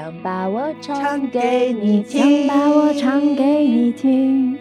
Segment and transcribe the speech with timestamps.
[0.00, 4.58] 想把我唱给你听想听，把我唱给你听。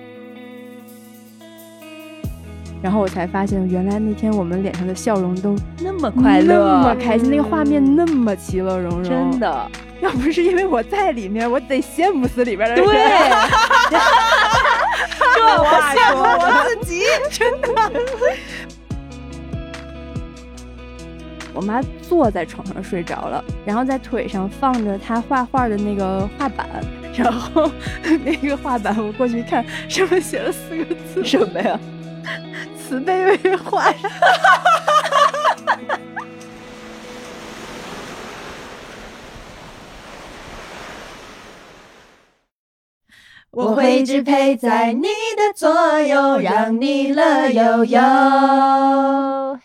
[2.81, 9.03] 然后我才发现，原来那天我们脸上的笑容都那么快乐，那么开心，那个画面那么其乐融融。
[9.03, 12.83] 真，的，要不是因为我在里面，我得羡慕死里边的人。
[12.83, 12.93] 对，
[15.37, 17.91] 这话羡慕说我自己，真的。
[21.53, 26.67] 我妈坐在床上睡着了，然后在腿上放着他画画的那个画板，
[27.15, 27.69] 然后
[28.25, 30.83] 那个画板我过去一看，上面写了四个
[31.13, 31.79] 字：什么呀？
[32.75, 33.95] 慈悲为怀。
[43.51, 45.69] 我会一直陪在你的左
[46.01, 47.99] 右，让你乐悠悠。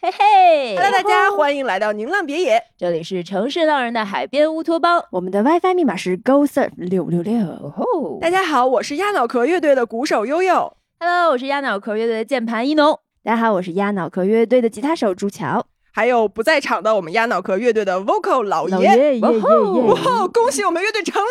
[0.05, 2.62] 嘿嘿 Hello，大家欢迎来到宁浪别野。
[2.77, 5.02] 这里是城市浪人的海边乌托邦。
[5.10, 7.42] 我们的 WiFi 密码是 Go Surf 六六六。
[7.74, 10.77] 吼大家好，我是鸭脑壳乐队的鼓手悠悠。
[11.00, 13.00] Hello，我是鸭脑壳乐队的键盘一农。
[13.22, 15.64] 大家好，我是鸭脑壳乐队的吉他手朱乔。
[15.97, 18.75] 还有不在场的我们鸭脑壳乐队的 vocal 老爷。
[19.20, 20.27] 哇吼爷哇吼！
[20.28, 21.28] 恭喜我们乐队成立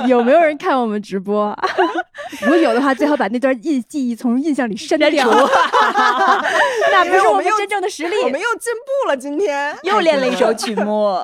[0.00, 0.08] 了！
[0.08, 1.54] 有没有人看我们直播？
[2.40, 5.26] 如果有的话，最好把那段印记忆从印象里删掉。
[6.90, 11.16] 那不是我们真正的实力，我们又进步了，今天又练了一首曲目，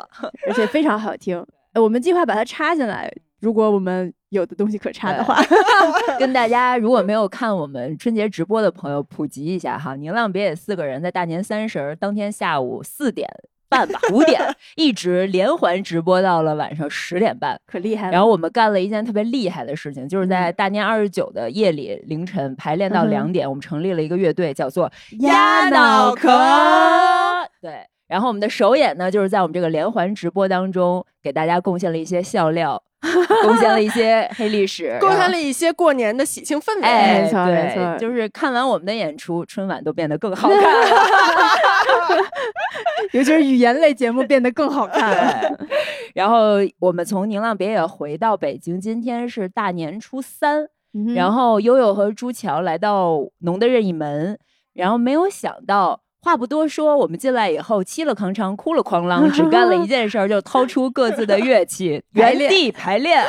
[0.47, 1.43] 而且非常好听。
[1.73, 5.41] 呃我们计划把它插进来，如果我们有的东西可差的话。
[6.19, 13.29] 跟大家如果没有看我们春节直播的朋友普及一下哈，宁浪别野四个人在大年三十儿当天下午四点
[13.69, 14.41] 半吧，五点
[14.77, 17.59] 一直连环直播到了晚上十点半。
[17.67, 18.13] 可厉害了。
[18.13, 24.91] 然后我们干了一件特别厉害的事情，就是在大年二十九的夜里凌晨排练到两点，我们成立了一个乐队，叫做
[25.21, 26.29] 鸭脑壳
[27.61, 32.81] 对，然后我们的首演呢，就是在我们这个连环直播当中，给大家贡献了一些笑料，
[33.43, 36.83] 贡献了一些黑历史， 贡献了一些过年的喜庆氛围。
[36.83, 40.87] 哎，没错没错就是看完我们的演出，春晚都变得更好 看了。
[43.13, 45.59] 尤其是语言类节目变得更好看了。
[46.15, 54.39] 然后我们从宁浪别野回到北京，今天是大年初三，嗯然后悠悠和朱乔来到农的任意门，
[54.73, 56.01] 然后没有想到。
[56.25, 63.23] 话不多说，我们进来以后，七了吭哧，哭了哐啷，只干了一件事儿，就掏出各自的乐器， 原排练地排练。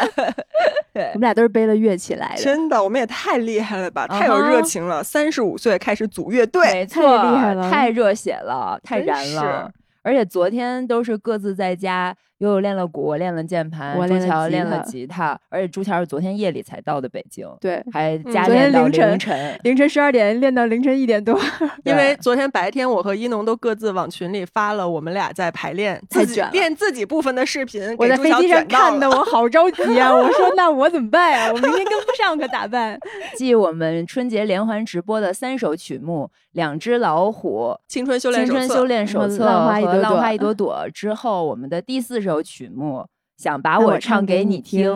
[0.94, 4.08] 对我们俩都是背了乐器来的，真的，我们也太厉害了吧！
[4.08, 5.04] 太有热情了。
[5.04, 9.82] 三十五岁开始组乐队，没错， 太厉害了太热血了，太燃了是。
[10.02, 19.60] 而且昨天都是各自在家，悠悠练了鼓，我练了键盘，朱我练了吉乔练了他吉他，而且朱桥是昨天夜里才到的北京，对，还嗯加昨天练到凌晨凌晨。
[19.64, 21.40] 凌晨十二点练到凌晨一点多，
[21.86, 30.14] 因为昨天白天我和一农都各自往群里发了我们俩在排练自己练自己部分的视频，我在飞机上看的，我好着急啊！
[30.14, 31.48] 我说那我怎么办呀？
[31.48, 33.00] 我明天跟不上，可咋办？
[33.38, 42.98] 继我们春节连环直播的三首曲目《两只老虎》青春修《炼手册青春修炼手册》浪花一朵和《浪朵花一朵朵》之后，我们的第四首曲目
[43.38, 44.92] 《想把我我唱唱给你听听》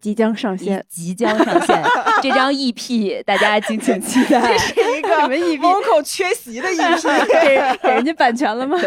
[0.00, 1.82] 即将上线，即将上线。
[2.22, 4.56] 这张 EP 大家敬请 期待。
[4.56, 7.26] 这是一个什么 EP vocal 缺席的 EP。
[7.26, 8.78] 给给人家版权了吗？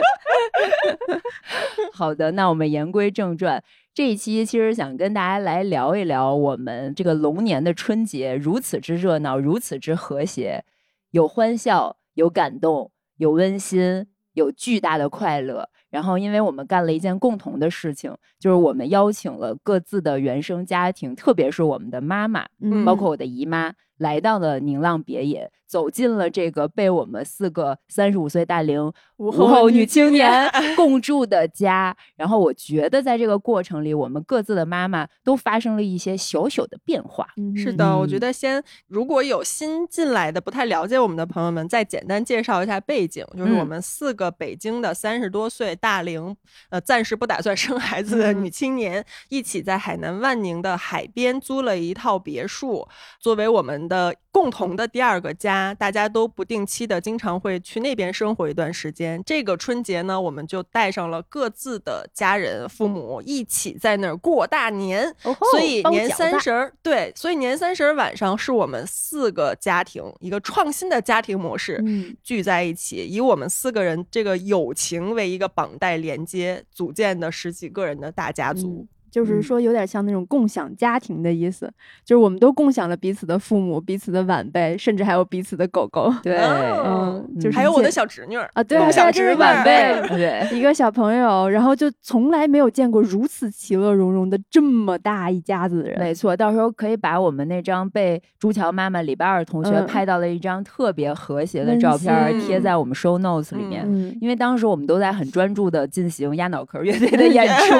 [1.91, 3.61] 好的，那我们言归正传。
[3.93, 10.63] 这一期其实想跟大家来聊一聊我们这个龙年的春节如此之热闹，如此之和谐，
[11.09, 15.67] 有欢笑，有感动，有温馨，有巨大的快乐。
[15.91, 31.95] 然后，因为我们干了一件共同的事情，就是我们邀请了各自的原生家庭，特别是我们的妈妈，嗯包括我的姨妈，来到了宁浪别野，走进了这个被我们四个三十五岁大龄午午后女青年共住的家。
[32.17, 37.27] 然后我觉得在这个过程里，我们各自的妈妈都发生了一些小小的变化。
[37.37, 46.35] 嗯是的，我嗯觉得先如果有新进来的不太了解我们的朋友们，再简单介绍一下背景，就是我嗯们四个北京的三十多岁大龄，
[46.71, 52.87] 呃，暂时不打算生孩子的嗯女青年，一起在海南万宁的海边租了一套别墅，
[53.19, 59.21] 作为我们的共同的第二个家，大家都不定期的经常会去那边生活一段时间。
[59.25, 65.13] 这个春节呢，我们就带上了各自的家人、父母一起在那儿过大年。
[65.23, 78.87] 哦所以年三十儿，对，所以年三十儿晚上是我们四个家庭一个创新的家庭模式，嗯聚在一起，以我们四个人这个友情为一个绑带连接，组建的十几个人的大家族。
[79.11, 81.69] 就是嗯说有点像那种共享家庭的意思，
[82.05, 86.11] 就是我们都共享了彼此的父母、彼此的晚辈，甚至还有彼此的狗狗。
[86.23, 95.99] 对，哦嗯，就是还有我的小侄女儿啊对共享这是侄女儿晚辈 对，一个小朋友，然后就从来没有见过如此其乐融融的这么大一家子的人。
[95.99, 103.83] 没错，到时候可以把我们那张被朱乔妈妈、李巴尔同学嗯拍到了一张特别和谐的照片儿，贴在我们 show notes 里面。
[103.85, 107.75] 嗯，因为当时我们都在很专注的进行压脑壳乐队的演出，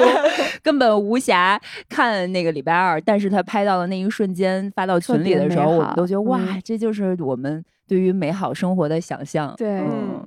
[0.62, 3.00] 根本无暇看那个礼拜二。
[3.00, 9.54] 但是他拍到的那一瞬间发到群里的时候，我们都觉得哇，嗯这就是我们对于美好生活的想象。
[9.56, 10.26] 对，嗯，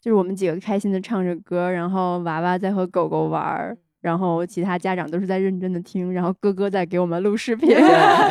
[0.00, 7.76] 就是我们几个开心的唱着歌，然后娃娃在和狗狗玩儿，然后其他家长都是在认真的听，然后哥哥在给我们录视频，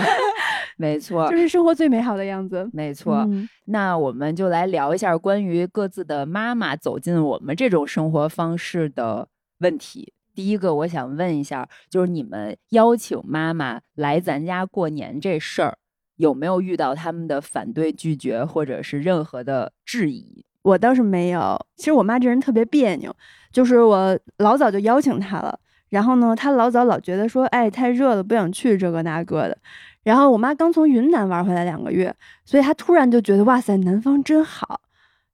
[0.78, 2.70] 没错就，是生活最美好的样子。
[2.74, 3.26] 没错。
[3.30, 9.28] 嗯那我们就来聊一下关于各自的妈妈走进我们这种生活方式的
[9.60, 10.12] 问题。
[10.34, 15.78] 第一个，我想问一下，就是你们邀请妈妈来咱家过年这事儿，
[16.16, 20.46] 有没有遇到他们的反对、拒绝，或者是任何的质疑？
[20.64, 21.60] 我倒是没有。
[21.76, 23.16] 其实我妈这人特别别扭，
[23.52, 29.58] 就是我老早就邀请她了，然后呢，她老早老觉得说，哎，太热了，不想去这个那个的。
[30.04, 34.82] 然后我妈刚从云南玩回来两个月，所以她突然就觉得，哇塞，南方真好。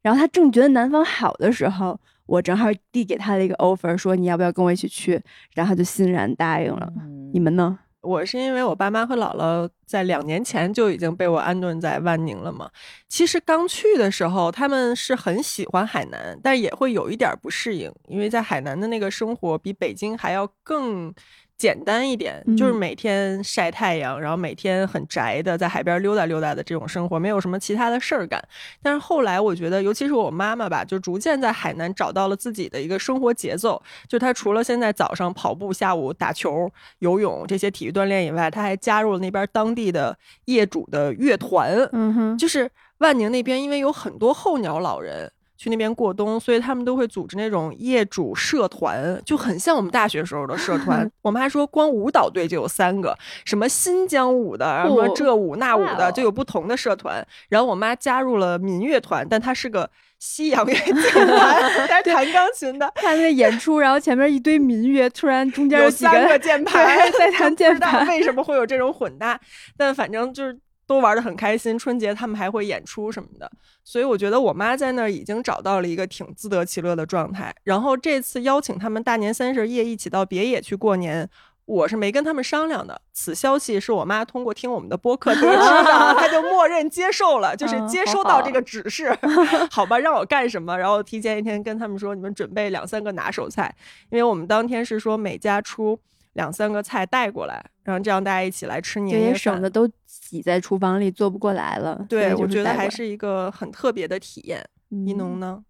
[0.02, 5.20] 然后她正觉得南方好的时候，我正好递给他的一个 offer，说你要不要跟我一起去？
[5.56, 6.88] 然后他就欣然答应了。
[6.98, 7.80] 嗯你们呢？
[8.02, 12.70] 我是因为我爸妈和姥姥在两年前就已经被我安顿在万宁了嘛。
[13.10, 21.14] 其实刚去的时候，他们是很喜欢海南，但也会有一点不适应，因为在海南的那个生活比北京还要更
[21.58, 28.40] 简单一点，就是嗯每天晒太阳，然后每天很宅的在海边溜达溜达的这种生活，没有什么其他的事儿干。
[28.82, 33.82] 但是后来我觉得，尤其是我妈妈吧，就逐渐在海南找到了自己的一个生活节奏。
[34.08, 40.16] 就她除了现在早上跑步、下午打球、游泳这些体育锻炼以外，她还加入了那边当地的
[40.46, 41.74] 业主的乐团。
[41.92, 42.70] 嗯哼，就是
[43.00, 51.10] 万宁那边，因为有很多候鸟老人去那边过冬，所以他们都会组织那种业主社团，就很像我们大学时候的社团。
[51.24, 57.26] 我妈说，光舞蹈队就有三个，什么新疆舞的，什么这舞那舞的，就有不同的社团。
[57.50, 59.90] 然后我妈加入了民乐团，但她是个
[60.20, 62.92] 西洋乐 器团，她是弹钢琴的。
[62.96, 68.08] 看那演出，然后前面一堆民乐，突然中间有几三个键 盘，在弹键盘。
[68.08, 69.40] 为什么会有这种混搭，
[69.76, 70.58] 但反正就是
[70.88, 71.78] 都玩的很开心。
[71.78, 73.52] 春节他们还会演出什么的，
[73.84, 77.54] 所以我觉得我妈在那儿已经找到了一个挺自得其乐的状态。
[77.64, 81.30] 然后这次邀请他们大年三十夜一起到别野去过年。
[81.66, 89.14] 我是没跟他们商量的，此消息是我妈通过听我们的播客得知的，她就默认接受了，就是嗯接收到这个指示，
[89.70, 93.76] 好吧，让我干什么，然后提前一天跟他们说，你们准备两三个拿手菜，
[94.12, 96.00] 因为我们当天是说每家出
[96.38, 99.34] 两三个菜带过来，然后这样大家一起来吃就年夜饭。
[99.34, 102.06] 也省得都挤在厨房里做不过来了。
[102.08, 104.64] 对，我觉得还是一个很特别的体验。
[104.90, 105.64] 一农嗯呢？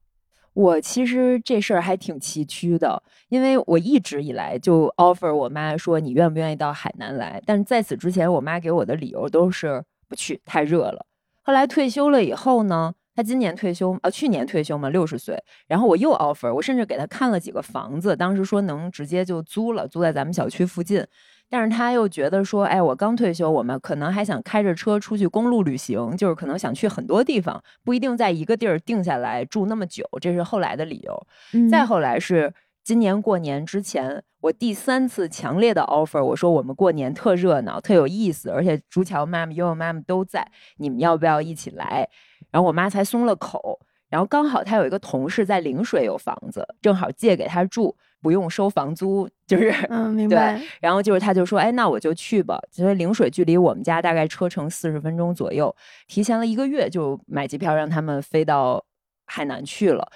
[0.53, 11.05] 我其实这事儿还挺崎岖的，因为我一直以来就 offer 我妈说你愿不愿意到海南来，但是在此之前，我妈给我的理由都是不去，太热了。
[11.43, 15.35] 后来退休了以后呢，她今年退休，呃，去年退休嘛，六十岁，
[15.65, 21.03] 然后我又 offer，我甚至给他看了几个房子，当时说能直接就租了，租在咱们小区附近。
[21.49, 31.27] 但是他又觉得说，哎，我刚退休，我们可能还想开着车出去公路旅行，就是可能想去很多地方，不一定在一个地儿定下来住那么久，这是后来的理由。
[31.53, 42.07] 嗯再后来是今年过年之前，我第三次强烈的 offer，我说我们过年特热闹，特有意思，而且朱桥妈妈、悠悠妈妈都在，你们要不要一起来？
[42.51, 43.79] 然后我妈才松了口。
[44.09, 50.61] 然后刚好她有一个同事在陵水有房子，正好借给她住，不用收房租，就是 嗯，明白。
[50.79, 52.57] 然后就是她就说，哎，那我就去吧。
[52.75, 55.75] 因为陵水距离我们家大概车程四十分钟左右，
[56.07, 58.81] 提前了一个月就买机票让他们飞到
[59.25, 60.09] 海南去了。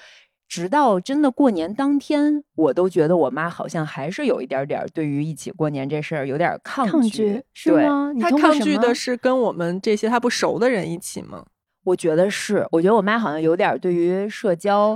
[0.47, 8.11] 直到真的过年当天，我都觉得我妈好像还是有一点点对于一起过年这事儿有点儿抗抗拒拒是，吗？
[8.13, 11.45] 你他通过什么抗拒的是跟我们这些她不熟的人一起吗？
[11.83, 14.91] 我觉得是，我觉得我妈好像有点对于社交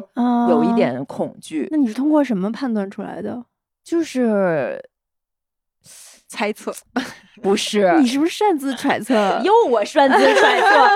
[0.49, 1.67] 有一啊点恐惧。
[1.71, 3.43] 那你是通过什么判断出来的？
[3.83, 4.83] 就是
[6.27, 6.73] 猜测，
[7.41, 9.13] 不是，你是不是擅自揣测？
[9.43, 10.89] 又我擅自揣测。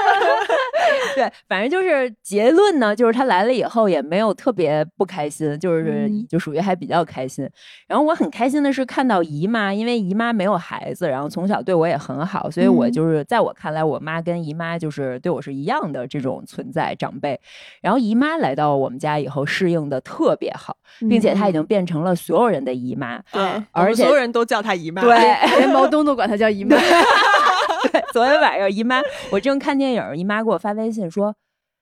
[1.15, 7.47] 对，反正就是结论呢，就是他来了以后也没有特别不开心，就是嗯就属于还比较开心。
[7.87, 17.39] 然后我很开心的是看到姨妈，因为姨妈没有孩子，然后从小对我也很好，所以我嗯就是在我看来，我妈跟姨妈就是对我是一样的这种存在长辈。
[17.81, 20.75] 然后姨妈来到我们家以后，适应的特别好，
[21.09, 23.21] 并且她已经变成了所有人的姨妈。
[23.31, 25.01] 对啊而且所有人都叫她姨妈。
[25.01, 25.18] 对，
[25.57, 26.75] 连毛东都管她叫姨妈。
[27.91, 31.35] 对，昨天晚上姨妈，我正看电影，姨妈给我发微信说。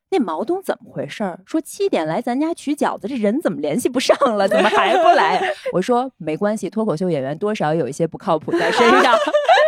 [0.10, 1.38] 那毛东怎么回事儿？
[1.46, 4.48] 说七点来咱家取饺子，这人怎么联系不上了？
[4.48, 5.41] 怎么还不来？
[5.74, 9.13] 我说没关系，脱口秀演员多少有一些不靠谱在身上。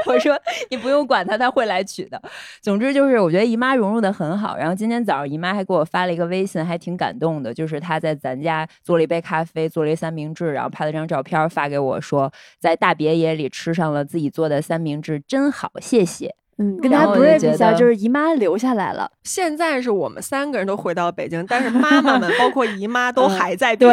[0.10, 0.36] 我说
[0.72, 2.20] 你不用管他，他会来取的。
[2.62, 4.58] 总之就是，我觉得姨妈融入的很好。
[4.58, 16.34] 然后今天早上姨妈还给我发了一个微信，还挺感动的，就是她在咱家做了一杯咖啡，做了一三明治，然后拍了张照片发给我说，在大别野里吃上了自己做的三明治，真好，谢谢。
[16.62, 19.10] 嗯，跟然大家后我就觉 brief 一下，就是姨妈留下来了。
[19.24, 23.88] 现在是我们三个人都回到北京，但是妈妈们， 包括姨妈，都嗯还在对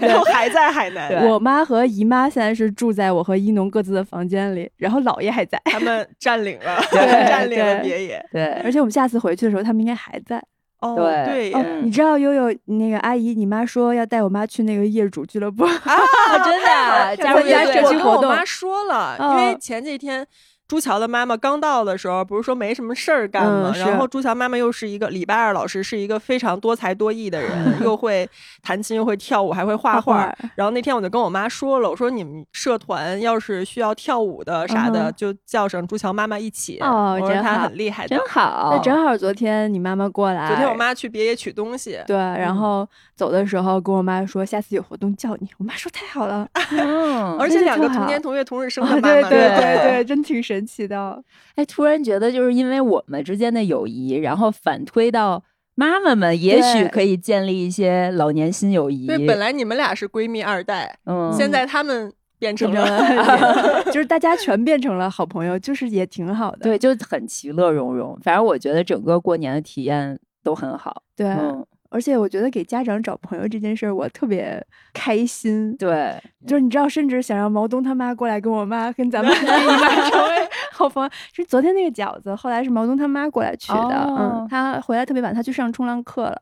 [0.00, 1.28] 都还在海南。
[1.28, 5.60] 我妈和姨妈现在是住在我和一农各自的房间里，然后姥爷还在。
[5.66, 8.24] 他们占领了， 占领了别野。
[8.32, 10.42] 对而且我们下次回去的时候，他们应该还在。
[10.80, 15.64] 哦，对对哦，你知道悠悠那个阿姨，你妈说要带我妈去那个业主俱乐部。
[15.64, 15.70] 啊，
[16.44, 20.26] 真的啊加入参加乐队社区活动我跟我妈说了，因为哦前几天。
[20.68, 23.72] 朱乔的妈妈刚到的时候，不是说没什么事儿干吗？
[23.74, 27.50] 嗯然后朱乔妈妈又是一个礼拜二老师，是一个非常多才多艺的人，
[27.82, 28.28] 又会
[28.62, 30.34] 弹琴，又会跳舞，还会画画。
[30.54, 36.78] 然后那天我就跟我妈说了，我说你们社团要是需要跳舞的啥的，嗯就叫上朱乔妈妈一起。
[36.80, 38.28] 哦我说她很厉害的真。
[38.28, 38.78] 好那。
[38.82, 45.48] 正好昨天你妈妈过来，昨天我妈去别野取东西，对，然后走的时候跟我妈说下次有活动叫你。
[45.58, 51.20] 我妈说太好了，嗯， 而且两个同年同月同日生啊的妈妈，对对对，真挺神奇的。
[51.56, 55.42] 哎，突然觉得就是因为我们之间的友谊，然后反推到
[55.74, 59.06] 妈妈们，也许可以建立一些老年新友谊。
[59.06, 62.84] 对，本来你们俩是闺蜜二代，嗯，现在他们变成了。
[62.84, 66.58] 了， 就是大家全变成了好朋友，就是也挺好的。
[66.60, 68.18] 对就很其乐融融。
[68.22, 71.02] 反正我觉得整个过年的体验都很好。
[71.14, 75.76] 对，嗯，而且我觉得给家长找朋友这件事儿，我特别开心。
[75.76, 76.14] 对，
[76.46, 81.10] 就是你知道，甚至想让毛东他妈过来跟我妈跟咱们 姨妈成为好朋友。
[81.32, 83.78] 是昨天那个饺子，后来是毛东他妈过来取的。
[83.78, 86.40] 哦嗯，他回来特别晚，他去上冲浪课了。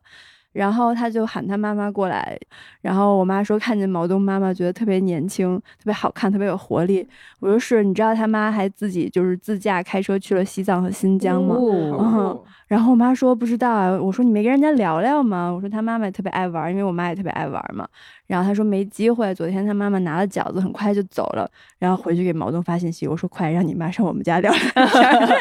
[0.55, 2.39] 然后他就喊他妈妈过来，
[2.81, 7.07] 然后我妈说看见毛东妈妈觉得特别年轻，特别好看，特别有活力。
[7.41, 11.57] 我说是，你知道他妈还自己就是自驾开车去了西藏和新疆吗？
[11.59, 15.53] 哦嗯然后我妈说不知道啊，我说你没跟人家聊聊吗？
[15.53, 17.87] 我说他妈妈也特别爱玩，因为我妈也特别爱玩嘛。
[18.27, 21.49] 然后他说没机会，昨天他妈妈拿了饺子，很快就走了。
[21.79, 25.37] 然后回去给毛东发信息，我说快让你妈上我们家聊聊天。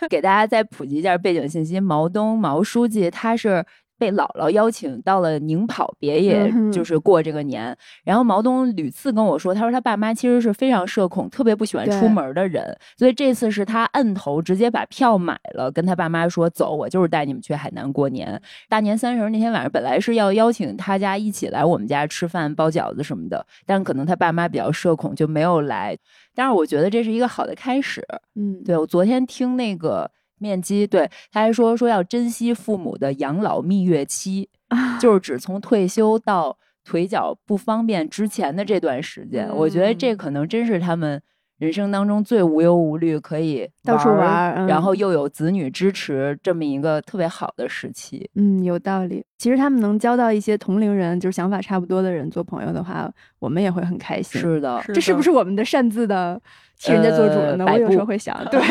[0.10, 3.64] 给大家再普及一下背景信息：毛东毛书记他是。
[3.98, 7.76] 被姥姥邀请到了宁跑别野就是过这个年。
[8.04, 18.40] 然后毛东屡次跟我说，他说他爸妈其实是非常社恐、特别不喜欢出门的人，所以这次是他摁头直接把票买了，跟他爸妈说走，我就是带你们去海南过年。
[18.68, 25.96] 大年三十那天晚上，本来是要邀请他家一起来我们家吃饭、包饺子什么的，但可能他爸妈比较社恐，就没有来。
[26.34, 28.06] 但是我觉得这是一个好的开始。
[28.36, 39.48] 嗯，对我昨天听那个面基，对他还说说要珍惜父母的养老蜜月期， 啊，就是指从退休到腿脚不方便之前的这段时间。
[39.54, 41.20] 我觉得这嗯可能真是他们
[41.58, 48.30] 人生当中最无忧无虑，可以到处玩然后又有子女支持这么一个特别好的时期。
[48.36, 49.24] 嗯，有道理。
[49.38, 54.40] 其实他们能交到一些同龄人，就是想法差不多的人做朋友的话，我们也会很开心。
[54.40, 56.40] 是的，这是不是我们的擅自的
[56.80, 57.64] 替人家做主了呢？
[57.66, 58.60] 呃我有时候会想， 对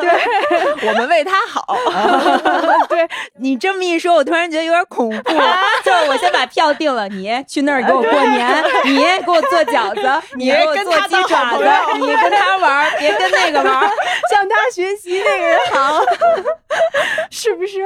[0.00, 1.64] 对我们为他好。
[2.88, 3.06] 对，
[3.38, 5.32] 你这么一说，我突然觉得有点恐怖。
[5.84, 11.64] 就是我先把票定了，你去那儿给我过年，你给我做饺子，你给我跟做鸡爪子，
[12.00, 13.90] 你跟他玩儿，别跟那个玩儿。
[14.30, 16.00] 向他学习那个人好，
[17.30, 17.78] 是不是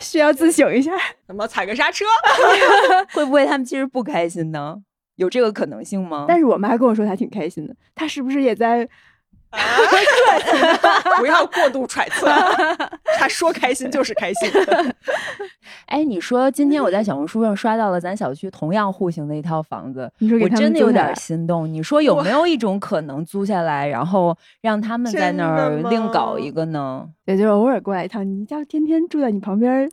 [0.00, 0.90] 需要自省一下？
[1.26, 2.04] 怎么踩个刹车？
[3.12, 4.76] 会不会他们其实不开心呢？
[5.16, 6.26] 有这个可能性吗？
[6.28, 8.88] 但是我妈跟我说她挺开心的，她是不是也在？
[11.20, 12.26] 不要过度揣测，
[13.16, 14.50] 他说开心就是开心。
[15.86, 21.72] 哎，你说今天我在小红书上刷到了咱小区同样户型的一套房子，你说我真的有点心动。
[21.72, 27.08] 你说有没有一种可能租下来，然后让他们在那儿另搞一个呢？
[27.26, 29.88] 也就是偶尔过来一趟，你家天天住在你旁边，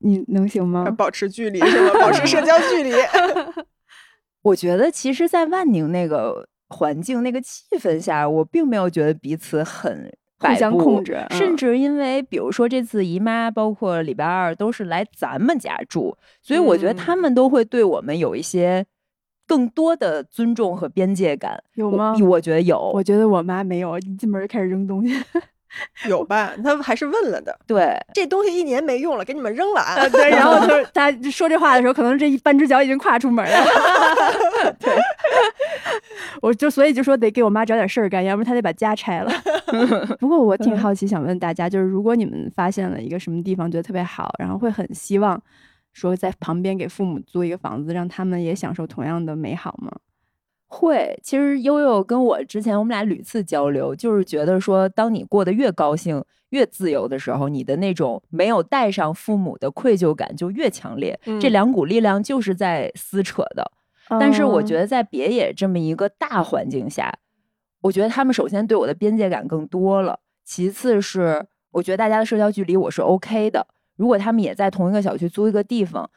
[0.00, 0.84] 你能行吗？
[0.90, 1.92] 保持距离是吗？
[2.02, 2.92] 保持社交距离。
[4.46, 18.84] 我觉得其实，在万宁那个环境、那个气氛下，我并没有觉得彼此很互相控制嗯甚至因为比如说这次姨妈，包括礼拜二都是来咱们家住，所以我觉得嗯他们都会对我们有一些
[19.46, 21.62] 更多的尊重和边界感。
[21.74, 25.14] 有吗我觉得有，我觉得我妈没有，一进门就开始扔东西。
[26.08, 26.52] 有吧？
[26.62, 27.96] 他还是问了的，对。
[28.14, 30.08] 这东西一年没用了，给你们扔了啊！
[30.08, 33.64] 对，然后 就是他说这话的时候，可能这一半只脚已经跨出门了。
[34.80, 34.94] 对，
[36.40, 39.32] 我就所以就说得给我妈找点事儿干，要不然她得把家拆了。
[40.18, 45.40] 不过我挺好奇，想问大家，就是如果你们发现了一个什么地方觉得特别好，然后会很希望
[45.92, 49.90] 说在旁边给父母租一个房子，让他们也享受同样的美好吗？
[50.78, 61.18] 会，其实悠悠跟我之前我们俩屡次交流，就是觉得说，当你过得越高兴、越自由的时候，你的那种没有带上父母的愧疚感就越强烈。
[61.40, 63.72] 这嗯两股力量就是在撕扯的。
[64.20, 67.12] 但是我觉得，在别野这么一个大环境下，
[67.80, 73.66] 我觉得他们首先对我的边界感更多了，其次是我觉得大家的社交距离我是 OK 的。
[73.96, 76.08] 如果他们也在同一个小区租一个地方，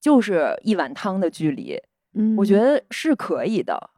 [0.00, 1.80] 就是一碗汤的距离，
[2.14, 3.90] 嗯我觉得是可以的。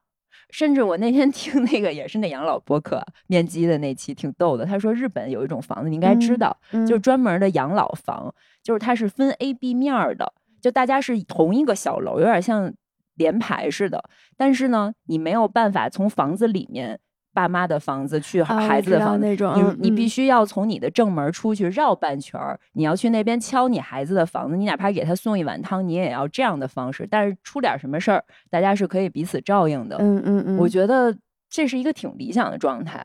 [0.53, 12.73] 甚至我那天 听那个也是那养老播客面基的那期挺逗的，他说日本有一种房子你应该知嗯道，就是专门的养老房，就是它是分 A、B 面的，就大家是同一个小楼，有点像
[13.15, 14.03] 连排似的。
[14.37, 16.99] 但是呢，你没有办法从房子里面
[17.41, 27.09] 爸妈的房子去孩子的房子，那种嗯你你必嗯须要从你的正门出去绕半圈儿，你要去那边敲你孩子的房子，你哪怕给他送一碗汤，你也要这样的方式。
[27.11, 29.97] 但是出点什么事儿，大家是可以彼此照应的。
[30.01, 31.17] 嗯嗯嗯，我觉得
[31.49, 33.05] 这是一个挺理想的状态。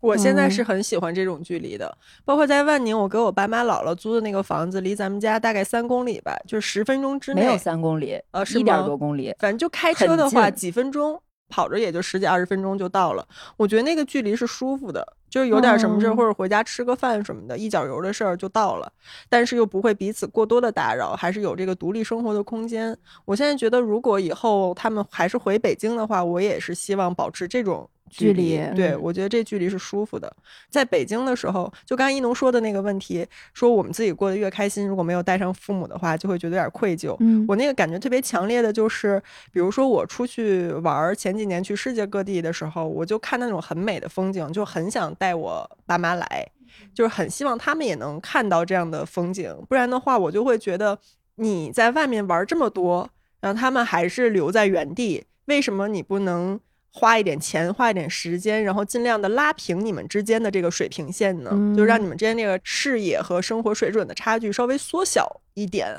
[0.00, 9.34] 我现在嗯是很喜欢这种距离的，包括在万宁，我给我爸妈姥姥租的那个房子，离咱们家大概三公里吧，就是十分钟之内，没有三公里，呃是一点多公里。
[9.40, 13.26] 反正就开车的话，几分钟，跑着也就十几二十分钟就到了。
[13.56, 18.90] 我觉得那个距离是舒服的，就是有点什么事儿、嗯或者回家吃个饭什么的，一脚油的事儿就到了，
[19.28, 22.96] 但是又不会彼此过多的打扰，还是有这个独立生活的空间。
[23.24, 27.88] 我现在觉得，如果以后他们还是回北京的话，我也是希望保持这种。
[28.08, 30.32] 距离，离对、嗯我觉得这距离是舒服的。
[30.70, 37.16] 在北京的时候，就刚才一农说的那个问题，说我们自己过得越开心，如果没有带上父母的话，就会觉得有点愧疚。
[37.20, 39.22] 嗯我那个感觉特别强烈的就是，
[39.52, 46.48] 比如说我出去玩儿，前几年去世界各地的时候，我就看那种很美的风景，就很想带我爸妈来，
[46.94, 50.98] 就是很希望他们也能看到这样的风景，不然的话，我就会觉得
[51.36, 53.08] 你在外面玩儿这么多，
[53.40, 56.60] 然后他们还是留在原地，为什么你不能？
[56.98, 65.94] 花一点钱，花一点时间，然后尽量的拉平你们之间的这个水平线呢，就让嗯你们之间这个视野和生活水准的差距稍微缩小一点，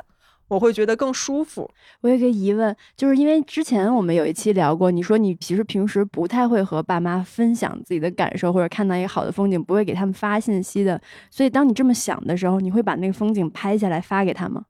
[0.47, 1.69] 我会觉得更舒服。
[2.01, 10.99] 我有一个疑问，就是因为之前我们有一期聊过，你说你其实平时不太会和爸妈分享自己的感受，或者看到一个好的风景，不会给他们发信息的。
[11.29, 14.63] 所以当你这么想的时候，你会把那个风景拍下来发给他吗？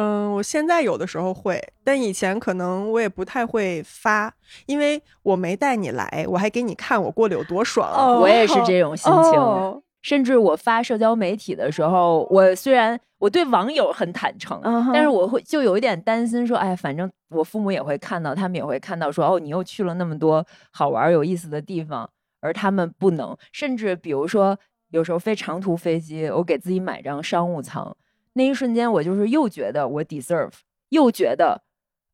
[0.00, 4.32] 嗯，我现在有的时候会，但以前可能我也不太会发，
[4.66, 7.90] 因为我没带你来，我还给你看我过得有多爽。
[7.92, 9.32] 哦我也是这种 心情。
[9.40, 14.60] 哦甚至我发社交媒体的时候，我虽然我对网友很坦诚，
[14.94, 22.08] 但是我会就有一点担心，说，哎，反正我父母也会看到，他们也会看到说，哦，你又去了那么多好玩有意思的地方，
[22.40, 23.36] 而他们不能。
[23.52, 24.56] 甚至比如说，
[24.92, 27.94] 有时候飞长途飞机，我给自己买张商务舱，
[28.38, 30.52] 那一瞬间我就是又觉得我 deserve，
[30.88, 31.60] 又觉得。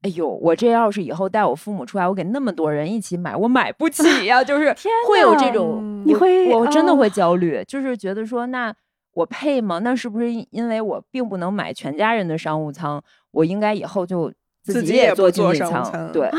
[0.03, 4.71] 哎呦，我这要是以后带我父母出来，我给那么多人一起买，我买不起呀、 就是
[5.09, 8.71] 会有这种你会哦我真的会焦虑，就是觉得说，那
[9.15, 9.79] 我配吗？
[9.79, 14.31] 那是不是因因为我并不能买全家人的商务舱，我应该以后就
[14.63, 16.31] 自己也不坐经济舱对，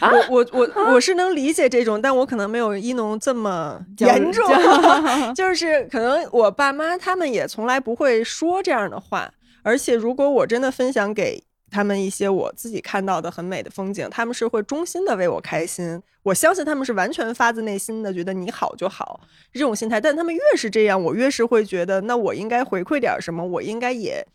[0.00, 4.46] 我我我 我是能理解这种，但我可能没有一农这么严重，
[5.34, 9.32] 就是可能我爸妈他们也从来不会说这样的话，
[9.62, 16.02] 而且如果我真的分享给他们一些我自己看到的很美的风景，他们是会衷心的为我开心。
[16.22, 19.20] 我相信他们是完全发自内心的觉得你好就好
[19.52, 24.26] 这种心态，但他们越是这样，我越是会觉得那我应该回馈点什么，我应该也。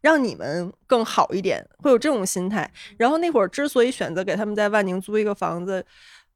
[0.00, 2.70] 让你们更好一点，会有这种心态。
[2.96, 5.84] 然后那会儿之所以选择给他们在万宁租一个房子，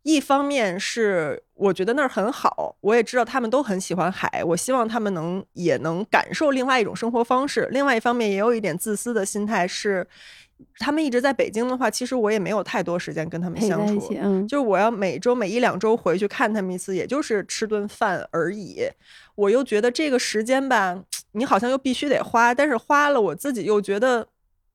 [0.03, 7.68] 一方面是我觉得那儿很好，我也知道他们都很喜欢海，我希望他们能也能感受另外一种生活方式。
[7.70, 10.07] 另外一方面也有一点自私的心态是，
[10.79, 14.01] 他们一直在北京的话，其实我也没有太多时间跟他们相处
[14.46, 18.83] 就是我要每周每一两周回去看他们一次，也就是吃顿饭而已。
[19.35, 24.27] 我又觉得这个时间吧，你好像又必须得花，但是花了我自己又觉得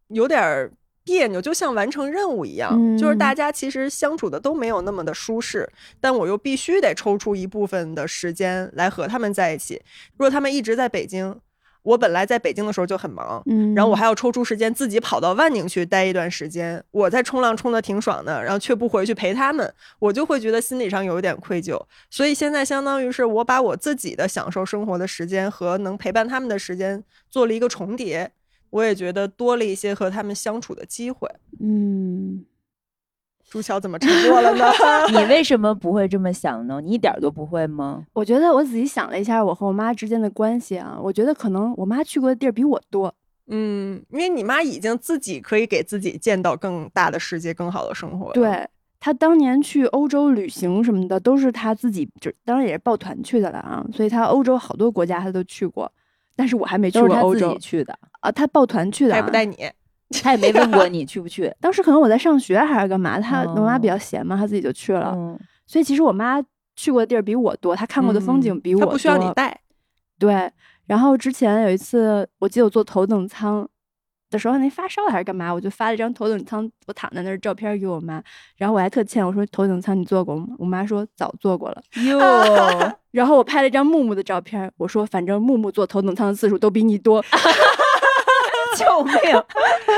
[0.08, 0.72] 有点儿
[1.04, 2.98] 别扭，就像完成任务一样。
[2.98, 5.70] 就是大家其实相处的都没有那么的舒适，
[6.00, 9.82] 但我又必须得抽出一部分的时间来和他们在一起。
[10.14, 11.40] 如果他们一直在北京。
[11.84, 16.84] 我本来在北京的时候就很忙，嗯，然后我还要抽出时间自己跑到万宁去待一段时间。
[16.92, 21.82] 我在冲浪冲的挺爽的，然后却不回去陪他们，我就会觉得心理上有一点愧疚。
[22.10, 28.32] 所以现在相当于是我把我自己的享受生活的时间和能陪伴他们的时间做了一个重叠，
[28.70, 31.30] 我也觉得多了一些和他们相处的机会。
[31.60, 32.46] 嗯。
[33.50, 34.66] 朱乔怎么沉默了呢？
[35.10, 36.82] 你为什么不会这么想呢？
[36.82, 38.04] 你一点都不会吗？
[38.14, 43.14] 我觉得我仔细想了一下，我和我妈之间的关系啊，我觉得可能我妈去过的地儿比我多。
[43.48, 48.34] 嗯，因为你妈已经自己可以给自己见到更大的世界、更好的生活。
[48.34, 48.68] 对
[49.00, 53.86] 她当年去欧洲旅行什么的，都是她自己，就当然也是抱团去的了啊。
[53.94, 55.90] 所以她欧洲好多国家她都去过，
[56.36, 58.30] 但是我还没去过欧洲去的啊。
[58.30, 59.56] 她抱团去的，还不带你。
[60.24, 65.16] 他也没问过你去不去，当时可能我在上学还是干嘛，他我妈比较闲嘛，他自己就去了。
[65.66, 66.42] 所以其实我妈
[66.76, 68.92] 去过的地儿比我多，她看过的风景比我多。
[68.92, 69.60] 不需要你带。
[70.18, 70.50] 对，
[70.86, 73.68] 然后之前有一次，我记得我坐头等舱
[74.30, 78.24] 的时候，那发烧还是干嘛，我就发了一张头等舱我躺在那儿照片给我妈，
[78.56, 80.48] 然后我还特欠我说头等舱你坐过吗？
[80.58, 81.82] 我妈说早坐过了。
[82.06, 82.18] 哟，
[83.12, 87.24] 然后我拍了一张木木的照片，我说反正木木坐头等舱的次数都比你多。
[88.78, 89.16] 救命！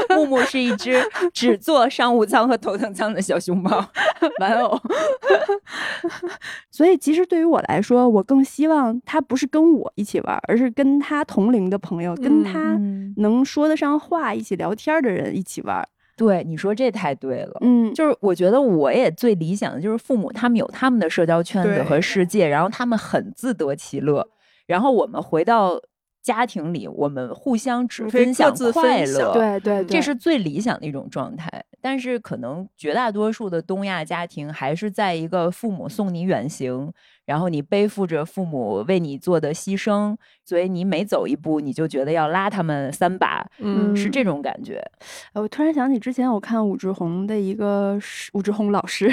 [0.15, 3.69] 木木是一只只坐商务舱和头等舱的小熊猫
[4.39, 4.79] 玩偶，
[6.71, 12.77] 所以其实对于我来说，我更希望他不是跟我一起玩，而是跟他同龄的朋友，跟他
[13.17, 15.87] 能说得上话、一起聊天的人一起玩。
[16.15, 17.57] 对，你说这太对了。
[17.61, 24.27] 嗯，就是我觉得我也最理想的就是父母他们有他们的社交圈子和世界，然后他们很自得其乐，
[24.65, 25.79] 然后我们回到。
[26.21, 31.63] 家庭里，我们互相只分享快乐，对对，这是最理想的一种状态。
[31.81, 36.91] 但是，可能绝大多数的东亚家庭还是在一个父母送你远行，
[37.25, 44.83] 然后你背负着父母为你做的牺牲，所以你每走一步，你就觉得要拉他们三把，嗯，是这种感觉。
[45.33, 47.97] 我突然想起之前我看武志红的一个
[48.33, 49.09] 武志红老师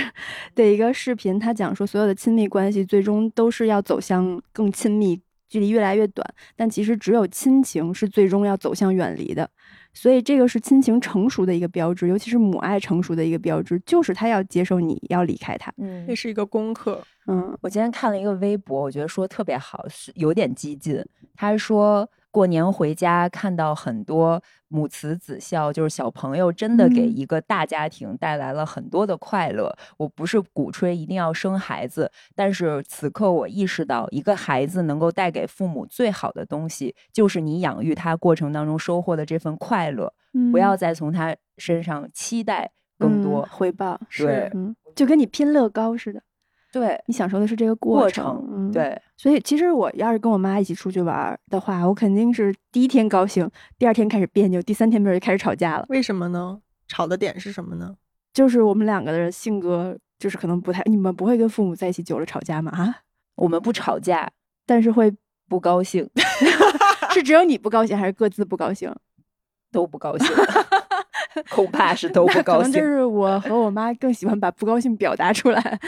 [0.57, 5.21] 的一个视频，他讲说，所有的亲密关系最终都是要走向更亲密。
[5.49, 9.49] 距离越来越短，但其实只有亲情是最终要走向远离的，
[9.93, 15.73] 所以这个是亲情成熟的一个标志，尤其是母爱成熟的一个标志，就是他要接受你要离开他。
[15.79, 17.03] 嗯，这是一个功课。
[17.27, 21.05] 嗯，我今天看了一个微博，我觉得说特别好，是有点激进。
[21.35, 22.09] 他说。
[22.37, 29.75] 过年回家看到很多母慈子孝，就是小朋友真的给一个大家庭带来了很多的快乐。
[29.97, 40.13] 我不是鼓吹一定要生孩子，但是此刻我意识到，一个孩子能够带给父母最好的东西，就是你养育他过程当中收获的这份快乐。
[40.53, 44.53] 不要再从他身上期待更多回报，对，
[44.95, 46.21] 就跟你拼乐高似的。
[46.79, 55.87] 对你享受的是这个过程，对，所以其实我要是跟我妈一起出去玩的话，我肯定是第一天高兴，第二天开始别扭，第三天就开始吵架了。
[55.89, 56.61] 为什么呢？
[56.89, 57.95] 吵的点是什么呢？
[58.33, 60.83] 就是我们两个的性格，就是可能不太。
[60.85, 62.71] 你们不会跟父母在一起久了吵架吗？
[62.77, 62.97] 啊，
[63.37, 64.31] 我们不吵架，
[64.67, 65.13] 但是会
[65.49, 66.09] 不高兴。
[67.13, 68.95] 是只有你不高兴，还是各自不高兴？
[69.73, 70.29] 都不高兴，
[71.51, 72.73] 恐怕是都不高兴。
[72.73, 75.81] 就是我和我妈更喜欢把不高兴表达出来。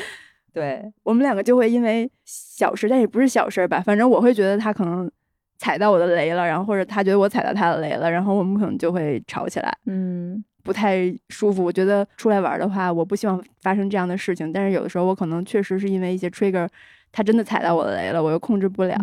[0.58, 5.10] 对我们两个就会因为小事，但也不是小事吧，反正我会觉得他可能
[5.58, 11.64] 踩到我的雷了，然后或者他觉得我踩到他的雷了，然后我们可能就会吵起来，嗯，不太舒服。
[11.64, 16.68] 我觉得出来玩的话，我不希望发生这样的事情，但是有的时候我可能确实是因为一些 trigger，
[17.10, 18.96] 他真的踩到我的雷了，我又控制不了。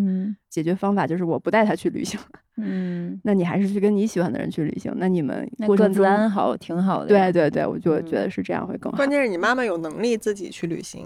[0.50, 2.18] 解决方法就是我不带他去旅行，
[2.56, 7.08] 嗯，那你还是去跟你喜欢的人去旅行，那你们各自安好，挺好的。
[7.08, 8.96] 对对对，我就觉得是这样会更好。
[8.96, 11.06] 关键是你妈妈有能力自己去旅行。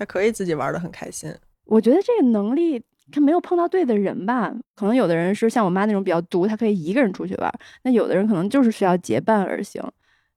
[0.00, 1.30] 他可以自己玩的很开心。
[1.66, 2.82] 我觉得这个能力，
[3.12, 4.50] 他没有碰到对的人吧？
[4.74, 7.52] 可能有的人是像我妈那种比较独，他可以一个人出去玩。
[7.82, 9.82] 那有的人可能就是需要结伴而行。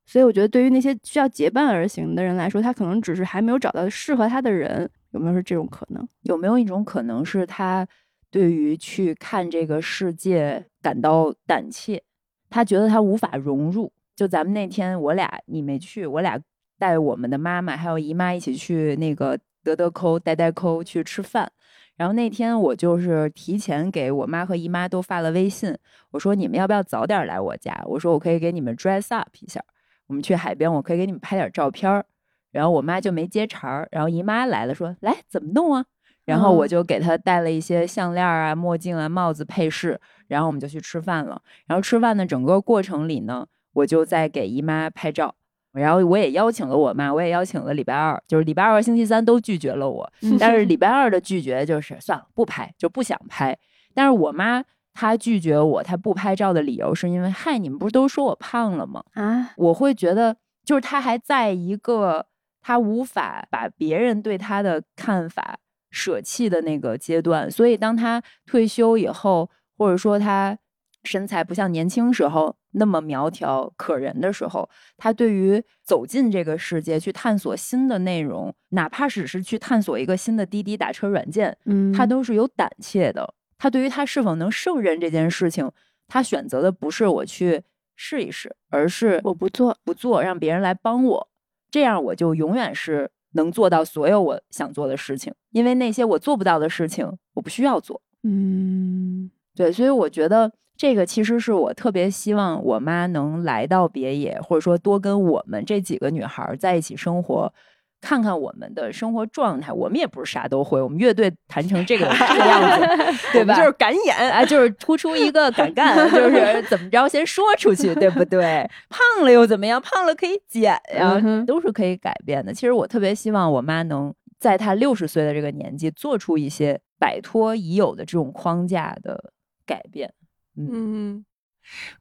[0.06, 4.90] 所以我觉得，对于那些需要结伴而行的人来说，他可能只是还没有找到适合他的人。
[5.12, 6.06] 有没有是这种可能？
[6.24, 7.88] 有没有一种可能是他
[8.30, 12.04] 对于去看这个世界感到胆怯？
[12.50, 13.90] 他觉得他无法融入。
[14.14, 16.38] 就咱们那天，我俩你没去，我俩
[16.78, 19.40] 带我们的妈妈还有姨妈一起去那个。
[19.64, 21.52] 得得抠，呆呆抠去吃饭，
[21.96, 25.76] 然后那天我就是提前给我妈和姨妈都发了微信，
[26.12, 27.82] 我说你们要不要早点来我家？
[27.86, 29.64] 我说我可以给你们 dress up 一下，
[30.08, 32.06] 我们去海边，我可以给你们拍点照片儿。
[32.52, 35.86] 然后我妈就没接茬儿，然后姨妈来了，说来怎么弄啊？
[36.26, 41.42] 然后我就给她带了一些项链啊、墨镜啊、帽子配饰，然后我们就去吃饭了。
[41.66, 43.48] 然后吃饭的整个过程里呢。
[43.74, 45.34] 我就在给姨妈拍照。
[45.74, 50.12] 然后我也邀请了我妈，我也邀请了礼拜二，就是礼拜二和星期三都拒绝了我。
[50.40, 53.58] 但是礼拜二的拒绝就是算了，不拍，就不想拍。
[53.94, 59.04] 但是我妈她拒绝我，她不拍照的理由是因为，嗨，你们不是都说我胖了吗？
[59.14, 62.28] 啊，我会觉得，就是她还在一个
[62.62, 65.58] 她无法把别人对她的看法
[65.90, 67.50] 舍弃的那个阶段。
[67.50, 70.56] 所以当她退休以后，或者说她
[71.04, 72.56] 身材不像年轻时候。
[72.76, 83.32] 那么苗条可人的时候，他对于走进这个世界去探索新的内容，哪怕只是去探索一个新的滴滴打车软件，嗯，他都是有胆怯的。
[83.60, 85.72] 他对于他是否能胜任这件事情，
[86.08, 87.62] 他选择的不是我去
[87.96, 91.30] 试一试，而是我不做不做，让别人来帮我，
[91.70, 95.32] 这样我就永远是能做到所有我想做的事情。
[95.52, 98.02] 因为那些我做不到的事情，我不需要做。
[98.24, 100.52] 嗯，对，所以我觉得。
[100.76, 107.54] 这个其实是我特别希望我妈能来到别野，或者说多跟我们这几个女孩在一起生活，
[108.02, 109.72] 看看我们的生活状态。
[109.72, 113.56] 我们也不是啥都会，我们乐队弹成这个这个样子， 对吧？
[113.56, 118.70] 就是敢演啊，就是突出一个敢干，就是 怎么着先说出去，对不对？
[118.90, 119.80] 胖了又怎么样？
[119.80, 122.54] 胖了可以减呀，都是可以改变的。
[122.54, 129.32] 其实我特别希望我妈能在她六十岁的这个年纪，做出一些摆脱已有的这种框架的
[129.66, 130.12] 改变。
[130.58, 131.24] 嗯，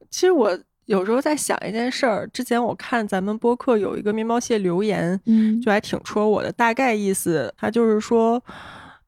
[0.09, 2.27] 其实我有时候在想一件事儿。
[2.29, 6.51] 之前我看咱们播客有一个面包蟹留言，嗯，就还挺戳我的。
[6.51, 8.43] 大概意思，他就是说，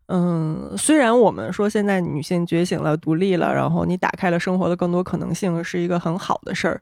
[0.07, 6.81] 嗯，虽然我们说现在女性觉醒了、独立了，然后你打开了生活的更多可能性，是一个很好的事儿，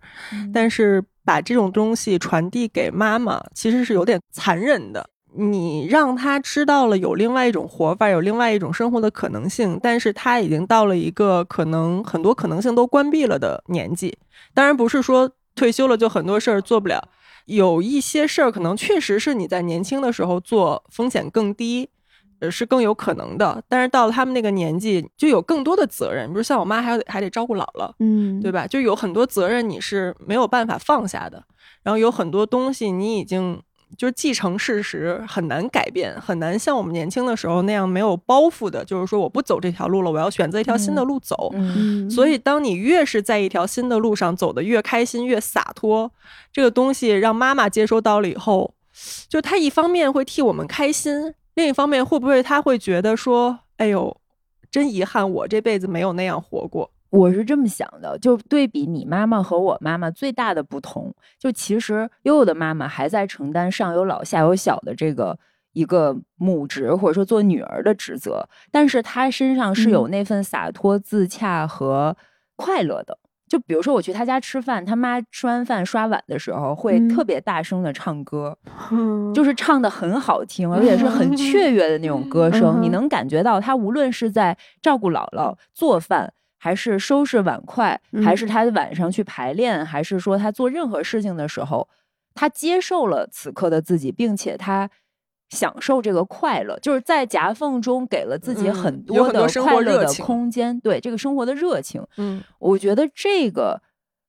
[0.54, 5.10] 但是把这种东西传递给妈妈，其实是有点残忍的。
[5.36, 14.17] 你让他知道了有另外一种活法，有另外一种生活的可能性，但是他已经到了一个可能很多可能性都关闭了的年纪。
[14.54, 17.10] 当然不是说退休了就很多事儿做不了，
[17.46, 21.89] 有一些事儿可能确实是你在年轻的时候做风险更低，
[22.39, 23.63] 呃是更有可能的。
[23.67, 28.67] 但是到了他们那个年纪，就有更多的责任，比如像我妈还还得照顾姥姥，嗯，对吧？
[28.67, 31.43] 就有很多责任你是没有办法放下的，
[31.82, 33.60] 然后有很多东西你已经。
[33.97, 38.84] 就是既成事实，很难改变，很难像我们年轻的时候那样没有包袱的。
[38.86, 41.51] 就是说，我不走这条路了，我要选择一条新的路走。
[41.53, 46.12] 嗯，所以，当你越是在一条新的路上走的越开心、越洒脱，
[46.51, 48.73] 这个东西让妈妈接收到了以后，
[49.27, 54.15] 就她一方面会替我们开心，另一方面会不会她会觉得说：“哎呦，
[54.71, 65.38] 真遗憾，我这辈子没有那样活过。”我是这么想的，就对比你妈妈和我妈妈最大的不同，就其实悠悠的妈妈还在承担上有老下有小的这个
[65.73, 72.17] 一个母职或者说做女儿的职责，但是她身上是有那份洒脱自洽和
[72.56, 73.15] 快乐的。
[73.47, 78.58] 就比如说我去她家吃饭，她妈吃完饭刷碗的时候会特别大声的唱歌，
[79.36, 86.34] 就是唱的很好听，而且是很 雀跃的那种歌声，你能感觉到她无论是在照顾姥姥做饭。
[86.63, 91.89] 还是收拾碗筷，还是他晚上去排练，还是说他做任何事情的时候，
[92.34, 94.89] 他接受了此刻的自己，并且他
[95.49, 100.80] 享受这个快乐，就是在夹缝中给了自己很多的快乐的空间。
[100.80, 103.82] 对这个生活的热情，嗯，我觉得这个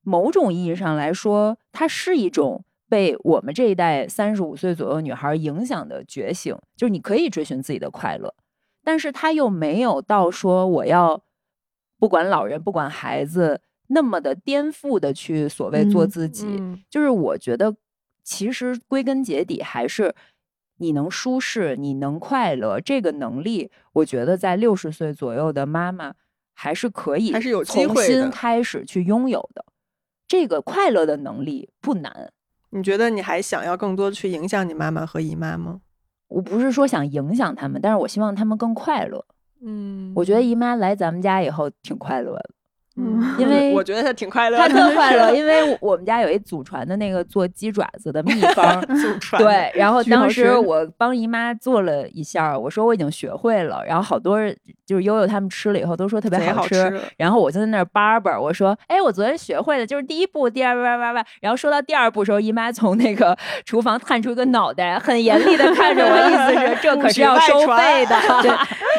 [0.02, 8.34] 某种意义上来说，它是一种被我们这一代三十五岁左右女孩影响的觉醒，就是你可以追寻自己的快乐，
[8.82, 11.22] 但是他又没有到说我要。
[12.04, 17.74] 不管老人，不管孩子，那么的颠覆的去所谓做自己，就是我觉得，
[18.22, 20.14] 其实归根结底还是
[20.76, 26.12] 你能舒适，你能快乐，这个能力，我觉得在六十岁左右的妈妈
[26.52, 29.64] 还是可以，还是有重新开始去拥有的。
[30.28, 32.30] 这个快乐的能力不难。
[32.68, 35.80] 你觉得你还想要更多的去影响你妈妈和姨妈吗？
[36.28, 39.24] 我不是说想影响他们，但是我希望他们更快乐。
[39.64, 42.50] 嗯，我觉得姨妈来咱们家以后挺快乐的。
[42.96, 49.72] 嗯，因为我觉得他挺快乐，他特快乐， 因为我们家有一祖传的那个做鸡爪子的秘 方，祖传对。
[49.74, 53.82] 然后当时我帮姨妈做了一下，我说我已经学会了。
[53.84, 54.38] 然后好多
[54.86, 57.00] 就是悠悠他们吃了以后都说特别好吃。
[57.16, 68.16] 然后我就在那儿叭叭，我说：“哎，我昨天学会了，就是第一步，第二叭叭叭。”然后说到第二步的时候，姨妈从那个厨房探出一个脑袋，很严厉的看着我，意思是这可是要收费的。
[68.40, 68.52] 对，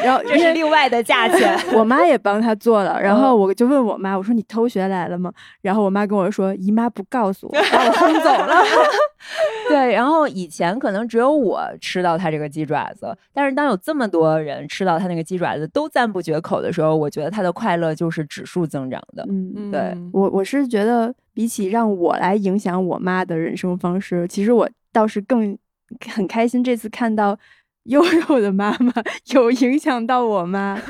[0.04, 1.58] 然后这是另外的价钱。
[1.72, 3.85] 我妈也帮他做了，然后我就问。
[3.86, 5.32] 我妈，我说你偷学来了吗？
[5.62, 8.54] 然后我妈跟我说，姨妈不告诉我，把我 轰走了。
[9.68, 19.26] 对，然后以前可能只有我吃到它这个鸡爪子，但是当有这么多人吃到它那个鸡爪子都赞不绝口的时候，我觉得它的快乐就是指数增长的。
[19.28, 25.58] 嗯，对嗯我我是觉得比起让我来影响我妈的人生方式，其实我倒是更
[26.14, 27.36] 很开心，这次看到
[27.84, 28.92] 悠悠的妈妈
[29.32, 30.80] 有影响到我妈。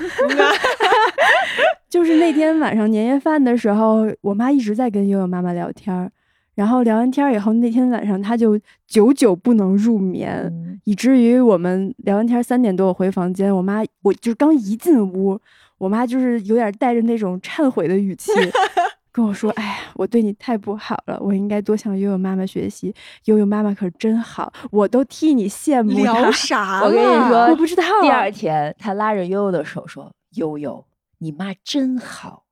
[1.96, 6.10] 就是那天晚上年夜饭的时候，我妈一直在跟悠悠妈妈聊天儿，
[6.54, 10.42] 然后聊完天儿以后，那天晚上她就久久不能入眠。
[10.52, 15.40] 嗯以至于我们聊完天三点多，我回房间，我妈我就是刚一进屋，
[15.78, 18.30] 我妈就是有点带着那种忏悔的语气
[19.10, 22.94] 跟我说：“哎呀，我对你太不好了，我应该多向悠悠妈妈学习。
[23.24, 26.12] 悠悠妈妈可真好，我都替你羡慕她。
[26.12, 30.84] 聊啥我跟你说，我不知道第二天，他拉着悠悠的手说：“悠悠，
[31.18, 32.44] 你妈真好，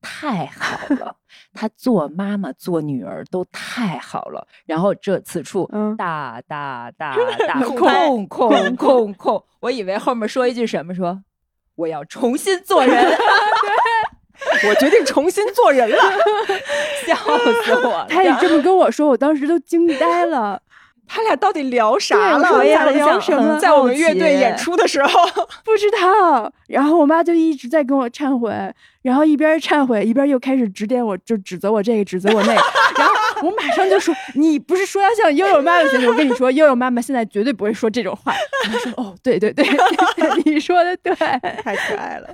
[0.00, 1.16] 太好了，
[1.54, 11.22] 她做妈妈做女儿都太好了。”然后这此处，嗯大大大大空空空空空，我以为后面说一句什么，说
[11.74, 13.16] 我要重新做人，
[14.68, 15.96] 我决定重新做人了。
[17.06, 17.16] 笑
[17.64, 18.06] 死我了。
[18.08, 20.62] 他也这么跟我说，我当时都惊呆了。
[21.14, 22.48] 他俩到底聊啥了？
[22.48, 25.10] 说呀也很想聊什么在我们乐队演出的时候，
[25.62, 28.50] 不知道，然后我妈就一直在跟我忏悔，
[29.02, 32.62] 然后一边忏悔一边又开始指点我，就指责我这个，指责我那个，
[32.98, 36.06] 然后我马上就说：“你不是说要向悠悠妈妈学习？
[36.08, 38.32] 我跟你说，悠悠妈妈现在绝对不会说这种话。”
[38.64, 39.66] 我妈说：“哦，对对对，
[40.46, 41.14] 你说的对，
[41.62, 42.30] 太可爱了。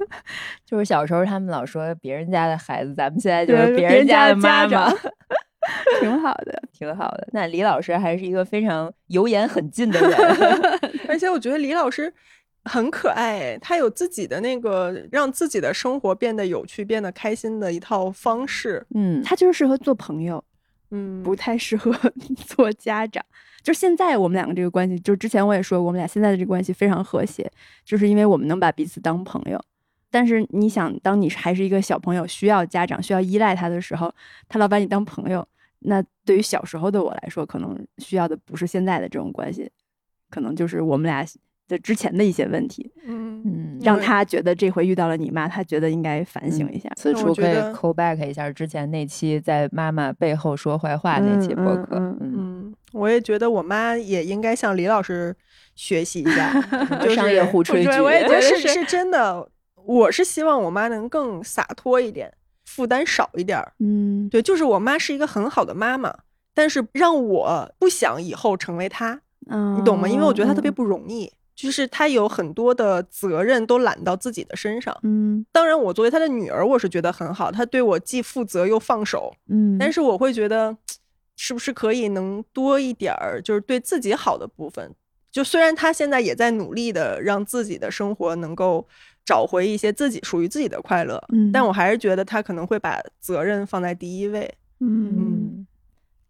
[0.64, 4.96] 就是小时候他们老说别人家的孩子，咱们现在就是别别人家家的妈妈长。
[6.00, 6.62] 挺好的。
[6.72, 7.28] 挺好的。
[7.32, 10.12] 那李老师还是一个非常油盐很 尽的人，
[11.08, 12.12] 而且我觉得李老师
[12.64, 18.86] 很可爱哎，他有自己的那个让自己的生活变得有趣、变得开心的一套方式。
[18.94, 20.42] 嗯，他就是适合做朋友，
[20.90, 21.92] 嗯，不太适合
[22.46, 23.24] 做家长。
[23.62, 27.50] 就是现在我们两个这个关系，就之前我也说过，我们俩现在的这个关系非常和谐，
[27.84, 29.60] 就是因为我们能把彼此当朋友。
[30.10, 34.12] 但是你想，当你还是一个小朋友，需要家长、需要依赖他的时候，
[34.48, 35.46] 他老把你当朋友，
[35.80, 39.70] 那对于小时候的我来说，可能需要的不是现在的这种关系，
[40.30, 41.24] 可能就是我们俩
[41.68, 46.88] 的之前的一些问题，嗯嗯让他觉得这回遇到了你妈，他觉得应该反省一下。
[46.88, 55.36] 那此处可以 call back 一下之前那期在妈妈背后说坏话那期播客，嗯嗯嗯，嗯，我也觉得我妈也应该向李老师
[55.74, 56.58] 学习一下，
[57.04, 59.46] 就是商业互吹剧，我也觉 得是是是真的。
[59.88, 62.30] 我是希望我妈能更洒脱一点，
[62.66, 63.72] 负担少一点儿。
[63.78, 66.14] 嗯，对，就是我妈是一个很好的妈妈，
[66.52, 70.06] 但是让我不想以后成为她，嗯你懂吗？
[70.06, 74.94] 因为我觉得她特别嗯不容易，就是她有很多的责任都揽到自己的身上。
[75.04, 79.32] 嗯当然，我作为她的女儿，我是觉得很好，她对我既负责又放手。
[79.48, 80.76] 嗯，但是我会觉得，
[81.34, 84.94] 是不是可以能多一点儿，就是对自己好的部分。
[85.30, 88.86] 就虽然她现在也在努力的让自己的生活能够
[89.28, 94.50] 找回一些自己属于自己的快乐，嗯但我还是觉得他可能会把责任放在第一位。
[94.80, 95.12] 嗯。
[95.18, 95.66] 嗯，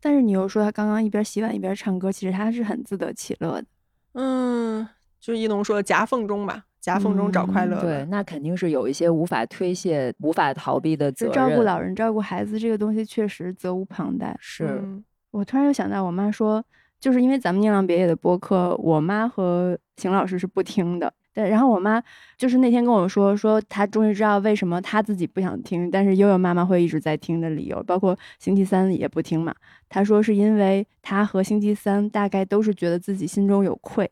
[0.00, 3.66] 但是你又说他刚刚一边洗碗一边唱歌，其实他是很自得其乐的。
[4.14, 4.88] 嗯，
[5.20, 7.82] 就一农说夹缝中吧，夹缝中找快乐吧。
[7.82, 11.50] 对，那肯定是有一些无法推卸、无法逃避的责就任。
[11.50, 14.36] 照顾老人、照顾孩子这个东西，确实责无旁贷。
[14.40, 16.64] 是，嗯我突然又想到，我妈说，
[16.98, 21.12] 就是因为咱们宁浪别野的播客，我妈和邢老师是不听的。
[21.38, 22.02] 对，然后我妈
[22.36, 29.54] 就是那天跟我说，说她终于知道为什么她自己不想听，但是悠悠妈妈会一直在听的理由，包括星期三也不听嘛。
[29.88, 34.10] 她说是因为她和星期三大概都是觉得自己心中有愧，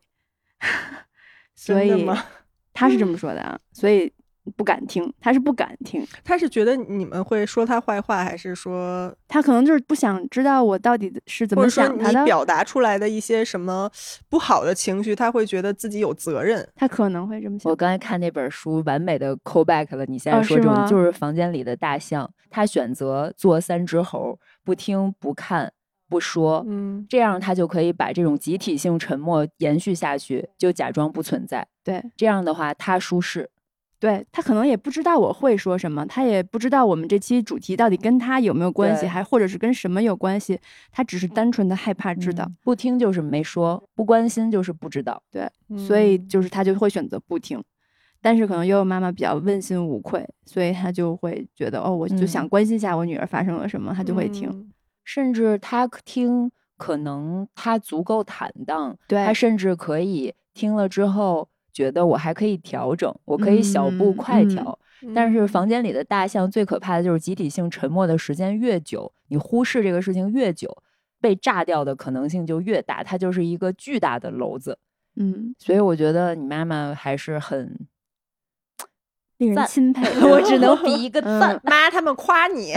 [1.53, 2.23] 所以吗
[2.71, 4.09] 她是这么说的啊，所以
[4.55, 6.05] 不敢听，他是不敢听。
[6.23, 13.89] 他是觉得你们会说他坏话，还是说，他可能就是不想知道我到底是怎么想他的，你表达出来的一些什么
[14.29, 16.67] 不好的情绪，他会觉得自己有责任？
[16.75, 17.75] 他可能会这么想我。
[17.75, 20.05] 刚才看那本书，完美的 call back 了。
[20.05, 25.71] 你现在哦说这种，是就是房间里的大象，他选择做三只猴，不听、不看、
[26.09, 31.67] 不说，嗯这样他就可以把这种集体性沉默延续下去，就假装不存在。
[31.83, 33.49] 对这样的话，他舒适。
[33.99, 40.59] 对，他可能也不知道我会说什么，他也不知道我们这期主题到底跟他有没有关系，还或者是跟什么有关系，
[40.91, 45.21] 他只是单纯的害怕知道，嗯不听就是没说，不关心就是不知道。
[45.31, 47.63] 对所以嗯就是他就会选择不听。
[48.19, 54.49] 但是可能悠悠妈妈比较问心无愧，所以他就会觉得哦，我就想嗯关心一下我女儿发生了什么，他就会听。
[54.49, 54.71] 嗯
[55.05, 64.79] 甚至他听，可能他足够坦荡，对他甚至可以听了之后觉得我还可以调整，我可以小步嗯嗯快调。
[65.13, 70.75] 但是嗯房间里的大象最可怕的就是集体性沉默的时间越久，你忽视这个事情越久，
[71.21, 74.79] 被炸掉的可能性就越大，它就是一个巨大的篓子。
[75.17, 77.77] 嗯，所以我觉得你妈妈还是很，
[79.37, 81.61] 令人钦佩 我只能比 一个嗯赞。
[81.63, 82.73] 妈他们夸你，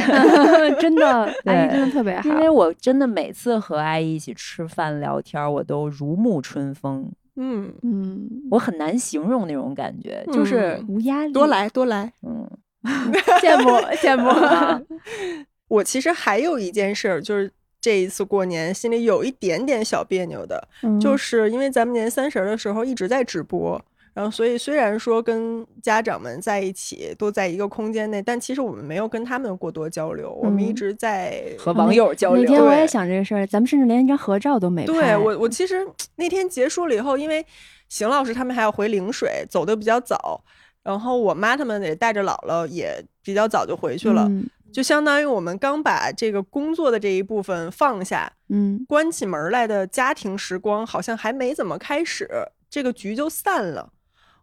[0.79, 1.07] 真的，
[1.47, 2.37] 阿姨对真的特别好因。
[2.37, 12.13] 为我真的每次和阿姨一起吃饭聊天，我都如沐春风，嗯，嗯，我很难形容那种感觉，就是嗯无压力，多来多来。
[12.23, 12.49] 嗯，
[13.41, 14.29] 羡慕羡慕。
[14.29, 14.81] 啊
[15.69, 17.49] 我其实还有一件事儿，就是
[17.81, 20.67] 这一次过年心里有一点点小别扭的，
[21.01, 23.81] 就是是因为咱们年三十儿的时候一直在直播，
[24.13, 32.43] 然后所以虽然说跟家长们在一起都在一个空间内，但其实我们没有跟他们过多交流，我们一嗯直在和网友交流。
[32.43, 34.93] 那天我也想这个事儿，咱们甚至连一张合照都没拍。
[34.93, 35.87] 对我，我其实
[36.17, 37.45] 那天结束了以后，因为
[37.89, 40.43] 邢老师他们还要回陵水，走的比较早，
[40.83, 52.29] 然后我妈他们也带着姥姥也比较早就回去了，嗯就相当于我们刚把这个工作的这一部分放下，嗯关起门来的家庭时光好像还没怎么开始，
[52.69, 53.93] 这个局就散了。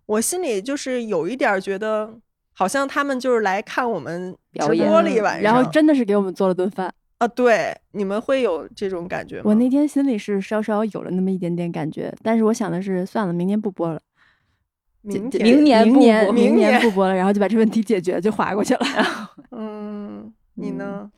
[0.08, 2.12] 我心里就是有一点儿觉得，
[2.54, 6.92] 好像他们就是来看我们直播了一晚上，然后真的是给我们做了顿饭。
[7.20, 9.44] 啊，对，你们会有这种感觉吗？
[9.46, 14.00] 我那天心里是稍稍有了那么一点点感觉，但是我想的是，算了，明年不播了，
[15.02, 15.30] 明
[15.64, 18.86] 年不明年播明明年不播了，然后就把这问题解决，就划过去了。
[19.52, 21.12] 嗯，你呢？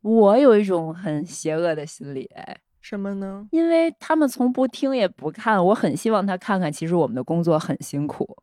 [0.00, 3.46] 我有一种很邪恶的心理，哎什么呢？
[3.52, 8.36] 因为他们从不听也不看，我很希望他看看，其实我们的工作很辛苦，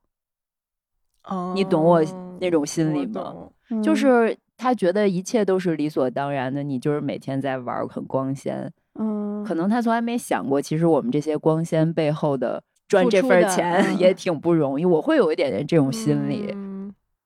[1.25, 2.01] 哦，你懂我
[2.39, 3.35] 那种心理吗？
[3.69, 16.49] 懂就是他觉得一切都是理所当然的，你就是每天在玩很光鲜，嗯，可能他从来没想过，其实我们这些光鲜背后的赚这份钱嗯 也挺不容易，我会有一点点这种心理。
[16.55, 16.69] 嗯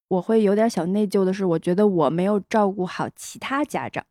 [0.10, 4.04] 我会有点小内疚的是，我觉得我没有照顾好其他家长。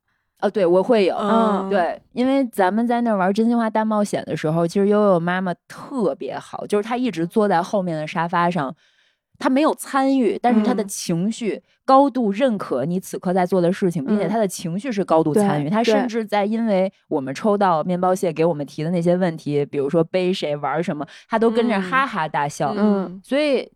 [0.43, 8.75] 啊，对我会有，嗯对，因为咱们在那儿玩真心话大冒险的时候，其实悠悠妈妈特别好，就是她一直坐在后面的沙发上，
[9.39, 10.89] 她没有参与，但是她的嗯。
[10.89, 16.09] 情绪高度认可你此刻在做的事情，并且嗯她的情绪是高度参与，对她甚。
[16.09, 23.21] 至在因为我们抽到面包蟹给我们提的那些问题，比如说背谁玩什么，她都跟着嗯哈哈大笑，嗯。
[23.25, 23.71] 所以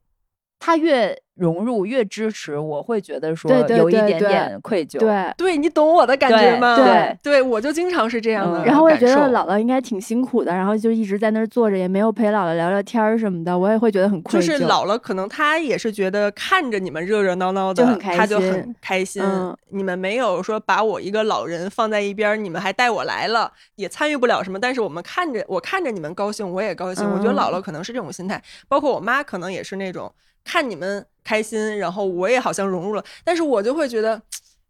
[0.58, 6.76] 她越融入越支持，我会觉得说有一点点愧疚，对，对你懂我的感觉吗？
[6.76, 8.64] 对对，我就经常是这样的嗯。
[8.64, 14.46] 然后我也觉得姥姥应该挺辛苦的，然后就一直在那儿坐着，也没有陪姥姥聊聊天儿什么的，我也会觉得很愧疚。
[14.46, 19.22] 就是姥姥可能她也是觉得看着你们热热闹闹的，就很开她就很开心。
[19.22, 24.58] 嗯你们没有说把我一个老人放在一边儿，你们还带我来了，也参与不了什么。
[24.58, 27.04] 但是我们看着我看着你们高兴，我也高兴。
[27.10, 30.10] 我觉得嗯姥姥可能是这种心态，包括我妈可能也是那种
[30.46, 34.22] 看你们开心，然后我也好像融入了，但是我就会觉得。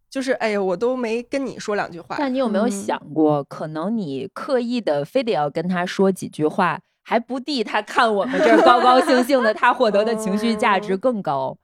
[0.09, 11.59] 就是哎呀，我都没跟你说两句话，但你有没有嗯想过，可能你刻意的非得要跟他说几句话，还不地他看我们这儿高高兴兴的，他获得的情绪价值更高。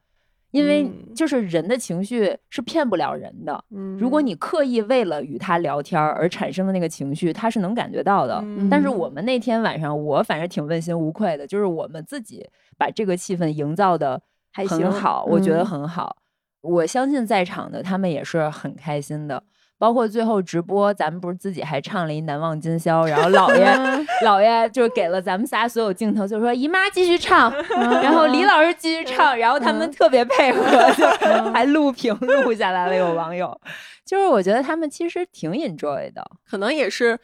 [0.53, 8.39] 因为嗯就是人的情绪是骗不了人的，嗯如果你刻意为了与他聊天而产生的那个情绪，他是能感觉到的。
[8.45, 12.47] 嗯但是我们那天晚上，我反正挺问心无愧的，就是我们自己
[12.79, 14.21] 把这个气氛营造的
[14.53, 16.17] 还行很好，我觉得嗯很好。
[16.61, 19.43] 我相信在场的他们也是很开心的，
[19.83, 23.67] 包括最后直播，咱们不是自己还唱了一《难忘今宵》，然后姥爷
[24.25, 27.53] 姥爷就给了咱们仨所有镜头，就说姨妈继续唱，
[28.01, 30.63] 然后李老师继续唱，然后他们特别配合，
[30.93, 31.05] 就
[31.51, 32.95] 还录屏录下来了。
[32.95, 33.61] 有网友，
[34.07, 37.19] 就是我觉得他们其实挺 enjoy 的，可能也是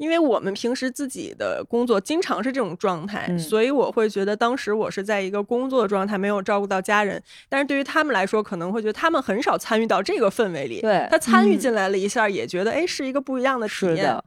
[0.00, 7.22] 因为我们平时自己的工作经常是这种状态，嗯所以我会觉得当时我是在一个工作状态，没有照顾到家人。
[7.50, 10.80] 但是对于他们来说，可能会觉得他们很少参与到这个氛围里。
[10.80, 13.96] 对他参与嗯进来了一下，也觉得哎是一个不一样的体验。
[13.96, 14.24] 是的，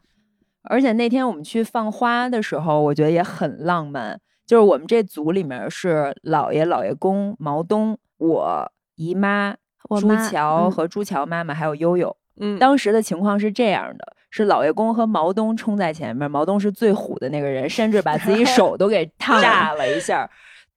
[0.61, 4.21] 而且那天我们去放花的时候，我觉得也很浪漫。
[4.45, 9.55] 就是我们这组里面是姥爷、姥爷公、毛东、我姨妈、
[9.89, 12.15] 朱我妈嗯乔和朱乔妈妈，还有悠悠。
[12.39, 20.27] 嗯，当时的情况是这样的：是老爷公和毛东冲在前面，毛东是最虎的那个人，甚至把自己 手都给炸了一下。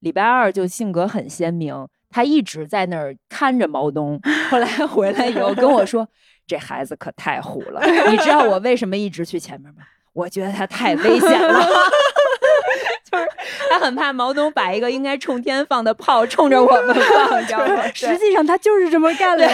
[0.01, 1.73] 礼拜二就性格很鲜明，
[2.11, 4.21] 他一直在那儿看着毛东。
[4.51, 6.07] 后来 回来以后跟我说
[6.45, 7.81] ：“这孩子可太虎了，
[8.11, 9.81] 你知道我为什么一直去前面吗？
[10.13, 11.59] 我觉得他太危险了。”
[13.67, 17.83] 就是他很怕毛东把一个应该冲天放的炮冲着我们放，你知道吗？
[17.93, 19.47] 实际上他就是这么干的，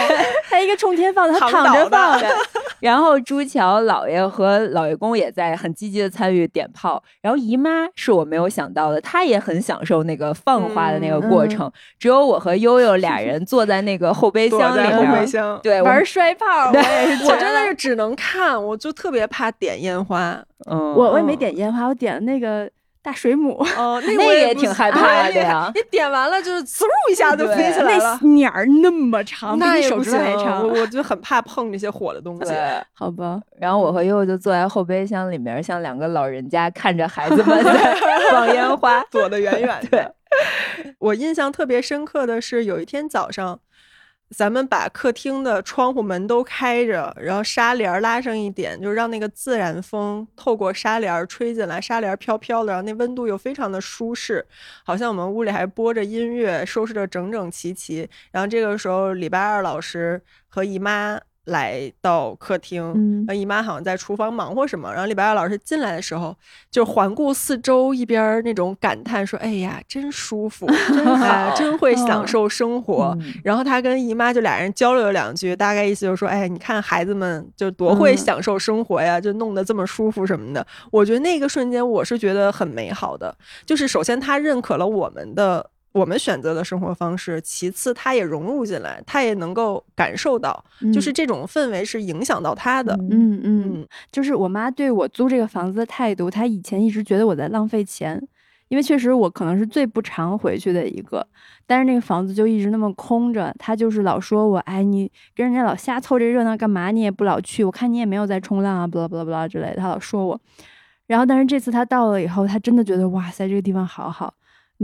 [0.48, 2.28] 他一个冲天放，他躺躺着放的
[2.80, 11.70] 然后朱桥老爷和老爷公也在很积极的参与点炮，然后姨妈是我没有想到的，她也很享受那个放花的那个过程。
[11.98, 20.38] 只有我和悠悠俩人坐在那个后备箱里面，后备箱对玩摔炮， 我也是，我真的是只能看，我就特别怕点烟花。
[20.70, 22.70] 嗯，我我也没点烟花，我点了那个。
[23.04, 25.70] 大水母哦， 那个也挺害怕的呀！
[25.74, 32.54] 你点完了就是嗖一下就飞起来了，那鸟儿那么长，比手指还长，我就很怕碰那些火的东西。
[32.94, 37.94] 好吧，然后我和悠悠就坐在后备箱里面，像两个老人家看着孩子们 在
[38.30, 40.14] 放烟花，躲得远远的。
[40.98, 43.60] 我印象特别深刻的是有一天早上。
[44.34, 54.44] 咱们把客厅的窗户门都开着，然后纱帘拉上一点，就让那个自然风透过纱帘吹进来，纱帘飘飘的，然后那温度又非常的舒适，
[54.84, 58.08] 好像我们屋里还播着音乐，收拾的整整齐齐。
[58.32, 61.20] 然后这个时候，礼拜二老师和姨妈。
[61.44, 64.90] 来到客厅，姨妈好像在厨房忙活什么。
[64.90, 66.34] 然后李白二老师进来的时候，
[66.70, 83.36] 就环顾四周，一边那种感叹说：“哎呀，真舒服， 真好，真会享受生活。”然后他跟姨妈就俩人交流了两句，大概意思就是说：“哎，你看孩子们就多会享受生活呀，就弄得这么舒服什么的。”我觉得那个瞬间我是觉得很美好的，
[83.66, 85.70] 就是首先他认可了我们的。
[85.94, 92.98] 我们选择的生活方式，其次他也融入进来，他也能够感受到，就是这种氛围是影响到他的。
[93.12, 98.20] 嗯嗯，就是我妈对我租这个房子的态度，她以前一直觉得我在浪费钱，
[98.66, 101.24] 因为确实我可能是最不常回去的一个，
[101.64, 106.90] 但是那个房子就一直那么空着，她就是老说我，哎，你跟人家老瞎凑这热闹干嘛？
[106.90, 110.40] 你也不老去，我看你也没有在冲浪啊，不啦不啦不啦之类的，她老说我。
[111.06, 114.34] 然后，但是这次她到了以后，她真的觉得哇塞，这个地方好好。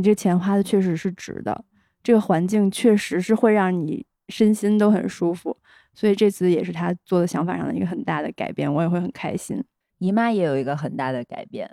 [0.01, 1.63] 你这钱花的确实是值的，
[2.03, 5.55] 这个环境确实是会让你身心都很舒服，
[5.93, 9.63] 所以这次也是他做的想法上的一个很大的改变，我也会很开心。
[9.99, 11.71] 姨妈也有一个很大的改变，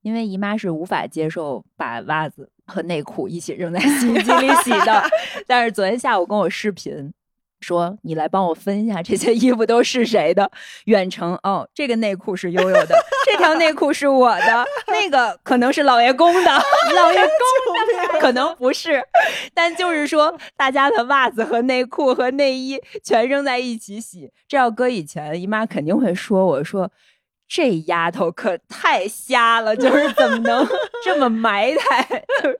[0.00, 5.02] 因为姨妈是无法接受把袜子和内裤一起扔在 洗衣机里洗的，
[5.46, 7.12] 但是昨天下午跟我视频。
[7.60, 10.50] 说你来帮我分一下这些衣服都是谁的？
[10.84, 16.50] 远程哦，这个内裤是悠悠的，这条内裤是我的，那个可能是老爷公的，
[16.94, 17.26] 老爷公
[18.12, 19.02] 的可能不是，
[19.54, 26.90] 但就是说大家的袜子和内裤和内衣全扔在一起洗，这要搁以前，姨妈肯定会说我说
[27.48, 30.66] 这丫头可太瞎了，就是怎么能
[31.04, 32.02] 这么埋汰？
[32.42, 32.58] 就是，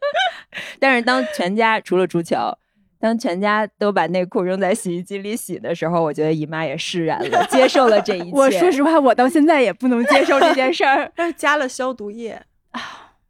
[0.80, 2.59] 但是当全家除了朱乔。
[2.99, 8.36] 当全家都把内裤扔在洗衣机里洗的时候，我觉得姨妈也释然了，接受了这一切。
[8.36, 11.11] 我说实话，我到现在也不能接受这件事儿。
[11.14, 12.40] 但是加了消毒液
[12.70, 12.80] 啊，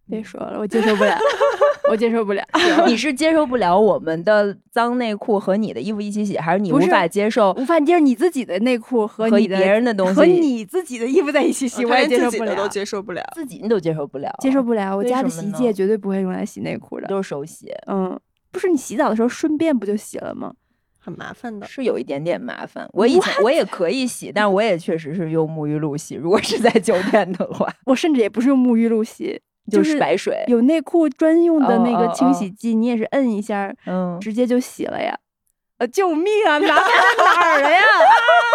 [0.09, 1.19] 别说了，我接受不了，
[1.91, 2.45] 我接受不了。
[2.87, 11.85] 你是接受不了我们的脏内裤和你的衣服一起洗，还是你无法接受无法接受你自己的内裤和和别人的东西和你自己的衣服在一起洗？
[11.85, 14.97] 我也接受不了，都接受不了，自己你都接受不了，接受不了。
[14.97, 17.73] 我家的洗衣机也绝对不会用来洗内裤的，都是手洗。
[17.89, 18.19] 嗯。
[18.57, 20.55] 不是你洗澡的时候顺便不就洗了吗？
[20.99, 22.89] 很麻烦的，是有一点点麻烦。
[22.95, 26.15] 我以前我也可以洗，但我也确实是用沐浴露洗。
[26.15, 29.39] 如果是在酒店的话， 我甚至也不是用沐浴露洗，
[29.71, 30.43] 就是白水。
[30.47, 35.15] 有内裤专用的那个清洗剂，你也是摁一下，嗯，直接就洗了呀。
[35.79, 36.59] 呃，救命啊！
[36.59, 36.87] 麻烦
[37.19, 37.81] 哪儿了呀？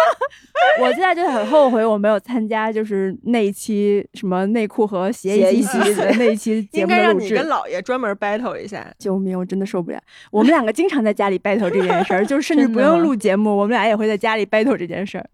[0.80, 6.90] 我现在就很后悔，我没有参加，就是那一期什么内裤和鞋一起洗的那一期 节目。
[6.90, 8.92] 应该让你跟姥爷专门 battle 一下。
[8.98, 9.38] 救命！
[9.38, 10.00] 我真的受不了。
[10.32, 15.26] 我们两个经常在家里 battle 这件事儿，就是甚至不用录节目，我们俩也会在家里 battle 这件事儿。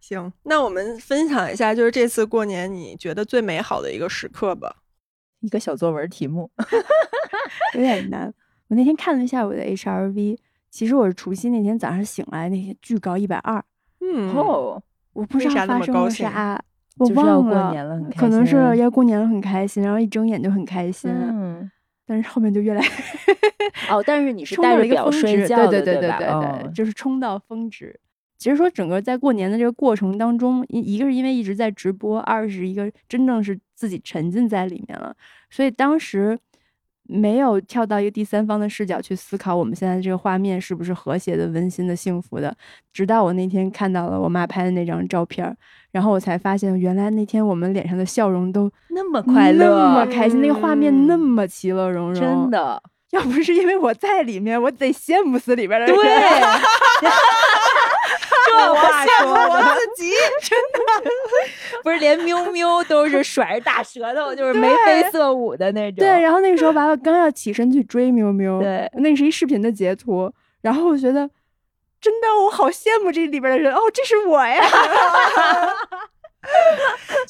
[0.00, 4.74] 行，那我们分享一下，就是这次过年你觉得最美好的一个时刻吧。
[5.40, 6.50] 一个小作文题目，
[7.74, 8.32] 有点难。
[8.68, 10.36] 我那天看了一下我的 HRV。
[10.70, 13.62] 其实我是除夕那天早上醒来，那天巨高一百二。
[14.00, 14.80] 嗯哦，
[15.12, 16.62] 我不知道发生了啥，
[16.98, 17.74] 我忘了。
[18.16, 21.10] 可能是要过年了，很开心，然后一睁眼就很开心。
[21.10, 21.70] 嗯，
[22.06, 22.82] 但是后面就越来
[23.90, 27.98] 哦，但是你是带着表睡觉的，对对对对对，就是冲到峰值。
[28.36, 35.16] 其实说整个在过年的这个过程当中，一一个是因为一直在直播，二是一个真正是自己沉浸在里面了，
[35.50, 36.38] 所以当时。
[37.10, 42.54] 没有跳到一个第三方的视角去思考我们现在这个画面是不是和谐的、温馨的、幸福的。
[42.92, 45.56] 直到我那天看到了我妈拍的那张照片，
[45.90, 52.20] 然后我才发现，原来那天我们脸上的笑容都那么快乐、那么开心，那个画面那么其乐融融。
[52.20, 52.82] 真的，
[53.12, 55.96] 要不是因为我在里面，我得羡慕死里边的人。
[55.96, 56.04] 对。
[58.48, 61.10] 这话说我自己真的
[61.82, 65.98] 不是连喵喵都是甩着大舌头，就是眉飞色舞的那种。
[65.98, 70.32] 对，然后那个时候娃娃刚要起身去追喵喵，对，那是一视频的截图。
[70.62, 71.28] 然后我觉得
[72.00, 74.62] 真的，我好羡慕这里边的人哦，这是我呀。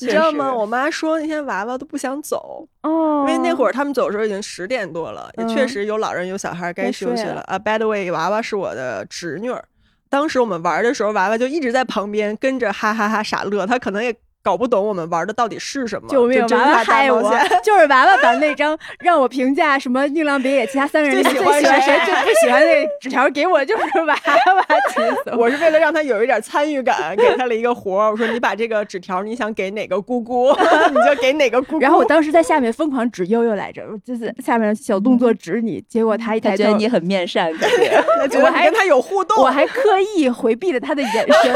[0.00, 0.54] 你知道吗？
[0.54, 7.58] 我妈说那天娃娃都不想走，哦因为那会儿他们走的时候已经十点多了，也确实有老人有小孩该该休息了啊。
[7.58, 9.64] By the way，娃娃是我的侄女儿，
[10.08, 16.40] 当时我们玩的时候，娃娃就一直在旁边跟着哈哈哈傻乐，他可能也搞不懂我们玩的到底是什么，救命！
[16.48, 17.22] 娃娃害我。
[17.62, 25.38] 就是娃娃把那张让我评价什么宁浪别野其他三个人里最喜欢谁谁最不喜欢那纸条给我，就是 娃娃，气死我！
[25.40, 28.10] 我是为了让他有一点参与感，给他了一个活儿。
[28.10, 30.50] 我说你把这个纸条，你想给哪个姑姑，
[30.88, 31.80] 你就给哪个姑姑。
[31.80, 37.70] 然后我当时在下面疯狂指悠悠来着，就是下面小动作指你，结果他一抬头他觉得，你很面善，感
[38.30, 41.54] 觉我还跟他有互动，我还刻意回避了他的眼神。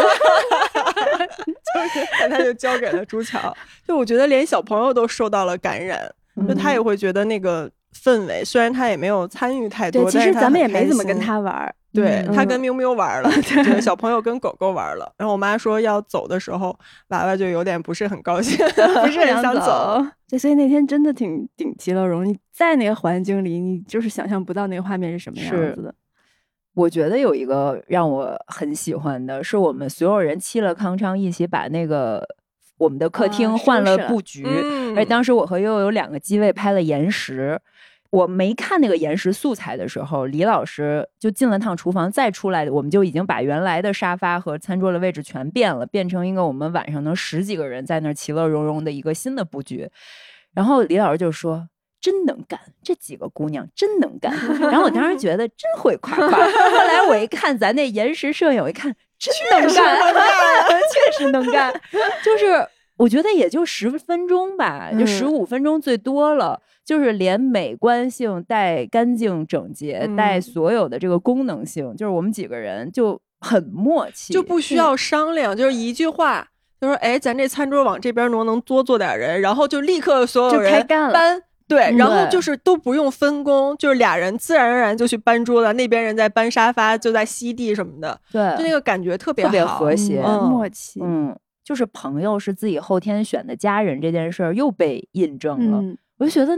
[2.20, 3.55] 然后他就交给了朱乔。
[3.87, 6.11] 就我觉得连小朋友都受到了感染，
[6.49, 7.70] 就他也会觉得那个
[8.05, 11.18] 氛围，虽然他也没有参与太多，对，其实咱们也没怎么跟。
[11.18, 11.75] 他玩儿。
[11.95, 15.12] 对嗯他跟喵喵玩了， 对小朋友跟狗狗玩了。
[15.18, 16.75] 然后我妈说要走的时候，
[17.09, 18.57] 娃娃就有点不是很高兴，
[19.05, 20.03] 不是很想走。。
[20.27, 22.25] 对，所以那天真的挺挺其乐融。
[22.25, 25.95] 你在那个环境里，你就是想象不到那个画面是什么样子的。
[26.75, 32.27] 我觉得有一个让我很喜欢的是，我们所有人沏了康昌，一起把那个
[32.79, 34.45] 我们的客啊厅换了了布局。
[34.47, 37.61] 嗯而当时我和悠悠有两个机位拍了延时。
[38.11, 49.89] 我没看那个延时素材的时候，李老师就进了趟厨房，再出来，我们就已经把原来的沙发和餐桌的位置全变了，变成一个我们晚上能十几个人在那儿其乐融融的一个新的布局。
[50.53, 51.66] 然后李老师就说
[52.03, 54.31] ：“真能干，这几个姑娘真能干。
[54.61, 56.29] ”然后我当时觉得真会夸夸。
[56.29, 59.97] 后来我一看咱那延时摄影，我一看真能干，
[60.93, 61.73] 确实能干。
[62.25, 66.61] 就是我觉得也就十分钟吧，就嗯十五分钟最多了。
[66.85, 76.49] 就是连美观性带干净整洁，带嗯所有的这个功能性，就是我们几个人就很默契，就不需要商量，就是一句话，
[76.81, 81.43] 就说哎，咱这餐桌往这边挪，能多坐点人，然后就立刻所有就人开干了搬。
[81.69, 91.01] 对，嗯然后就是都不用分工，就是俩人自然而然就去搬桌子，那边人在搬沙发，就在吸地什么的，对，就那个感觉特别特别好和谐嗯嗯默契。
[91.03, 95.79] 嗯，就是朋友是自己后天选的家人这件事儿又被印证了。
[95.81, 96.53] 嗯，我就觉得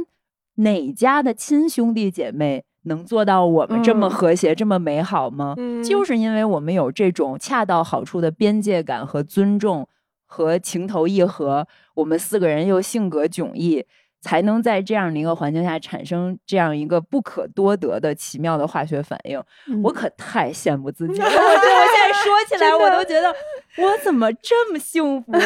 [0.57, 5.55] 哪家的亲兄弟姐妹能做到我们这么嗯和谐、这么美好吗？
[5.57, 9.89] 嗯就是因为我们有这种恰到好处的边界感和尊重
[10.27, 13.85] 和情投意合，我们四个人又性格迥异。
[14.25, 21.27] 才能在这样的一个环境下产生这样一个不可多得的奇妙的化学反应，嗯我可太羡慕自己了。
[21.29, 23.29] 我这我现在说起来，我都觉得
[23.77, 25.45] 我怎么这么幸福啊！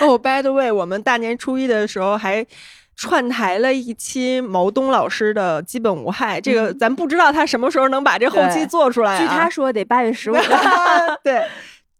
[0.02, 2.44] 哦，by the way，我们大年初一的时候还
[2.96, 9.20] 串台了一期毛东老师的《基本无害》，这个咱不知道他什么时候能把这后期做出来、啊。
[9.20, 10.34] 据他说得八月十五。
[11.22, 11.42] 对。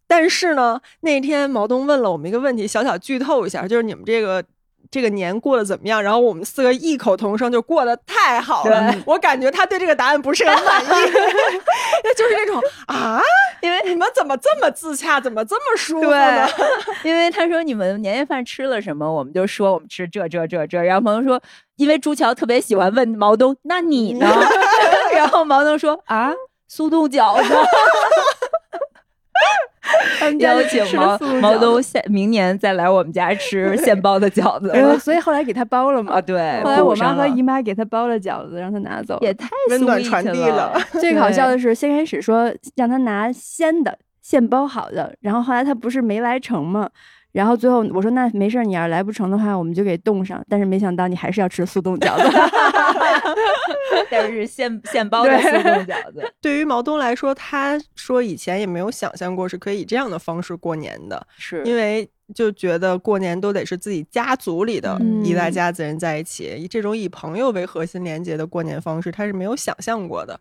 [0.09, 4.44] 但是呢，那天毛东问了我们一个问题，小小剧透一下，就是你们这个
[4.91, 6.03] 这个年过得怎么样？
[6.03, 8.95] 然后我们四个异口同声，就过得太好了。
[9.07, 10.87] 我感觉他对这个答案不是很满意，
[12.05, 13.20] 那就是那种啊，
[13.61, 16.49] 因为你们怎么这么自洽，怎么这么舒服呢？
[17.05, 21.41] 因为他说你们年夜饭吃了什么，我们就说我们吃这这这这，然后朋友说，
[21.76, 24.26] 因为朱乔特别喜欢问毛东，那你呢？
[25.14, 26.33] 然后毛东说啊，
[26.68, 27.55] 速冻饺子。
[30.18, 36.14] 他们家邀请毛毛东饺子下明年再来我们家吃 现包的饺子然后所以后来给他包了嘛。
[36.14, 39.18] 啊，对，后来我妈和姨妈给他包了饺子，让他拿走。
[39.20, 40.80] 也太温暖传递了了。
[41.00, 46.88] 最搞笑的是，先开始说让他拿鲜的现包好的，然后后来他不是没来成嘛，
[47.33, 50.45] 然后最后我说那没事儿，你要是来不成的话，我们就给冻上。
[50.49, 52.39] 但是没想到你还是要吃速冻饺子。
[54.11, 70.39] 但是现现包的速冻饺子， 对于毛东来说，他说以前也没有想象过是可以以这样的方式过年的，是因为就觉得过年都得是自己家族里的嗯一大家子人在一起，以这种以朋友为核心连接的过年方式，他是没有想象过的。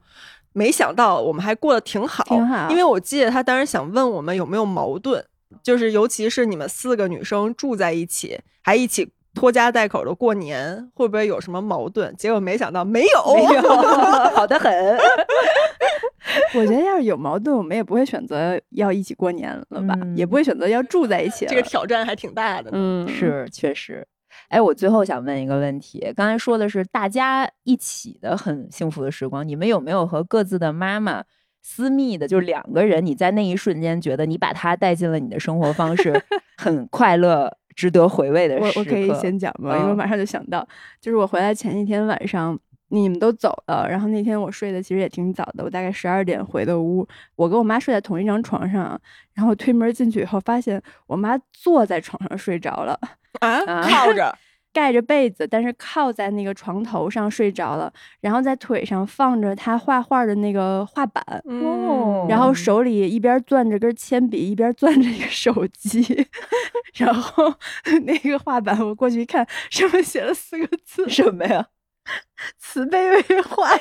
[0.54, 5.24] 没想到我们还过得挺好，挺好因为我记得他当时想问我们有没有矛盾，
[5.64, 12.16] 就是尤其是你们四个女生住在一起，还一起拖家带口的过年，会不会有什么矛盾？
[12.16, 13.62] 结果没想到没有，没有
[14.36, 14.72] 好的很。
[16.56, 21.46] 我觉得要是有矛盾，我们也不会选择要一起过年了吧，嗯也不会选择要住在一起。
[21.48, 22.70] 这个挑战还挺大的。
[22.74, 24.06] 嗯是，确实。
[24.48, 31.24] 哎，我最后想问一个问题，刚才说的是大家一起的很幸福的时光，你们有没有和各自的妈妈
[31.62, 36.14] 私密的，就是两个人，你在那一瞬间觉得你把他带进了你的生活方式，
[36.58, 38.80] 很快乐、值得回味的时刻？
[38.80, 39.78] 我我可以先讲吗？
[39.78, 40.68] 因为马上就想到，
[41.00, 42.58] 就是我回来前一天晚上，
[42.90, 47.08] 你们都走了，然后那天我睡的其实也挺早的，我大概十二点回的屋。
[47.36, 49.00] 我跟我妈睡在同一张床上，
[49.34, 53.00] 然后推门进去以后，发现我妈坐在床上睡着了，
[53.40, 54.36] 啊，啊靠着，
[54.74, 57.92] 盖着被子，但是靠在那个床头上睡着了，
[58.22, 66.28] 然后在腿上放着他画画的那个画板，嗯，然后手里一边攥着根铅笔，一边攥着一个手机，
[66.96, 67.54] 然后
[68.06, 71.68] 那个画板我过去一看，上面写了四个字：什么呀？
[72.58, 73.80] 慈悲为怀。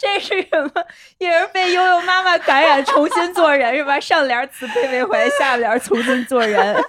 [0.00, 0.84] 这是什么？
[1.18, 3.98] 也是被悠悠妈妈感染，重新做人是吧？
[4.00, 6.56] 上联慈悲为怀，下联重新做人。
[6.74, 6.82] 笑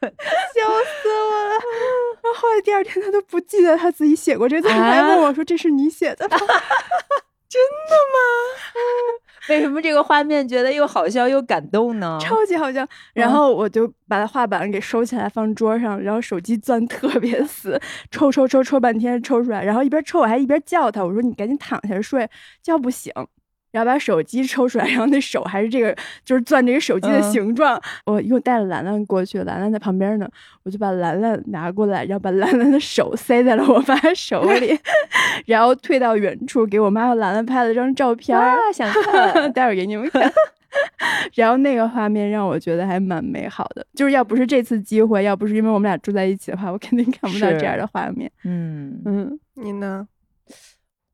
[0.00, 1.50] 死我了！
[2.22, 6.36] 然后后来第二天他都不记得他自己写过这个字，啊还问我说：“这是你写的吗
[9.50, 12.86] 为什么这个画面觉得又好笑又感动呢？？”超级好笑。
[13.12, 17.78] 然后我就把他画板给收起来放桌上，然后手机攥特别死，
[18.10, 22.28] 抽抽抽抽半天抽出来，然后一边抽我还一边叫他，我说：“你赶紧躺下睡，
[22.62, 23.12] 叫不醒。”
[23.74, 25.92] 然后把手机抽出来，然后那手还是这个，
[26.24, 27.76] 就是攥这个手机的嗯形状。
[28.06, 30.28] 我因为带了兰兰过去，兰兰在旁边呢，
[30.62, 34.78] 我就把兰兰拿过来，然后把兰兰的手塞在了我妈手里，
[35.46, 39.50] 然后退到远处给我妈和兰兰拍了张照片，啊，想看。
[39.52, 40.32] 待会儿给你们看。
[41.34, 48.30] 然后那个画面让我觉得还蛮美好的，就是要不是这次机会，要不是因为我们俩住在一起的话，我肯定看不到这样的画面。
[48.44, 50.06] 嗯，嗯，你呢？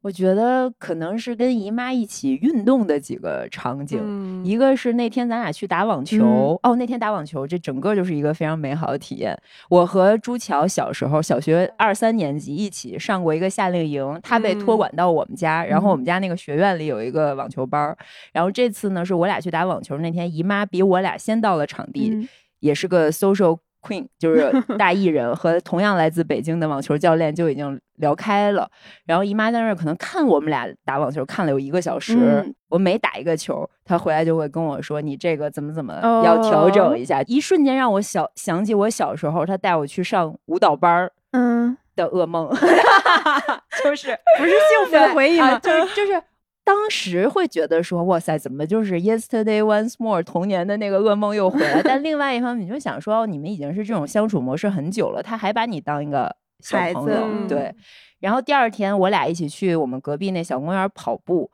[0.02, 4.00] 我觉得可能是跟姨妈一起运动的几个场景。
[4.02, 9.38] 嗯一个是那天咱俩去打网球，哦，那天打网球，这整个就是一个非常美好的体验。
[9.68, 17.96] 我和朱乔小时候小学二三年级一起上过一个夏令营，他被托嗯管到我们家，然后我们家那个学院里有一个网球班儿。
[18.32, 22.26] 然后这次呢，是我俩去打网球那天，姨妈比我俩先到了场地，嗯
[22.60, 28.68] 也是个 social queen，就是 大艺人，和同样来自北京的网球教练就已经聊开了。
[29.06, 37.20] 然后姨妈在那儿可能看我们俩打网球看了有一个小时，嗯我每打一个球，她回来就会跟我说：“你这个怎么怎么要调哦整一下。
[37.26, 42.48] 一瞬间让我小想起我小时候，她带我去上舞蹈班儿嗯，的噩梦
[43.82, 46.22] 就是不是幸福的回忆就是就是。
[46.64, 51.82] 当时会觉得说，哇塞，怎么就是 yesterday once more 童年的那个噩梦又回来？
[51.82, 57.74] 但另外一方面，你就想说，哦你们已经是这种相处模式很久了，他还把你当一个小孩子朋友，嗯对。
[58.20, 61.50] 然后第二天，我俩一起去我们隔壁那小公园跑步。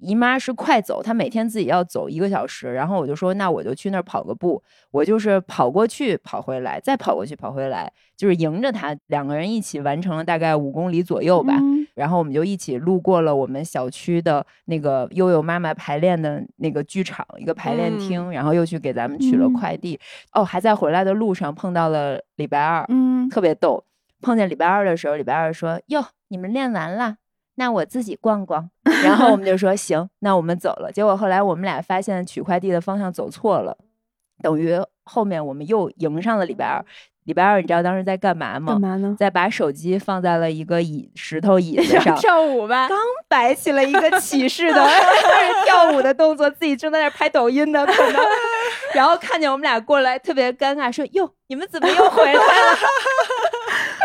[0.00, 4.62] 姨妈是快走，她每天自己要走一个小时，然后我就说，那我就去那儿跑个步。
[4.90, 11.54] 我就是跑过去，跑回来，再跑过去，跑回来，就是迎着她，两个人一起完成了大概五公里左右吧。
[11.60, 19.98] 嗯然后我们就一起路过了我们小区的那个悠悠妈妈排练的那个剧场，一个排练厅，然后又去给咱们取了嗯快递。
[20.32, 23.84] 哦，还在回来的路上碰到了礼拜二，嗯，特别逗。
[24.22, 27.16] 碰见礼拜二的时候，礼拜二说：“哟，你们练完了，
[27.60, 28.70] 那我自己逛逛。
[29.04, 33.76] ”然后我们就说：“行，那我们走了。”结果后来我们俩发现取快递的方向走错了，
[34.42, 36.82] 等于后面我们又迎上了礼拜二。
[37.24, 38.72] 礼拜二，你知道当时在干嘛吗？
[38.72, 39.14] 干嘛呢？
[39.18, 42.88] 在把手机放在了一个椅石头椅 子上，跳舞吧。
[42.88, 42.98] 刚
[43.28, 48.20] 摆起了一个起势的 开始跳舞的动作，自己正在那拍抖音呢，可能，
[48.94, 52.40] 然后看见我们俩过来，特别尴尬，说：“哟，你们怎么又回来了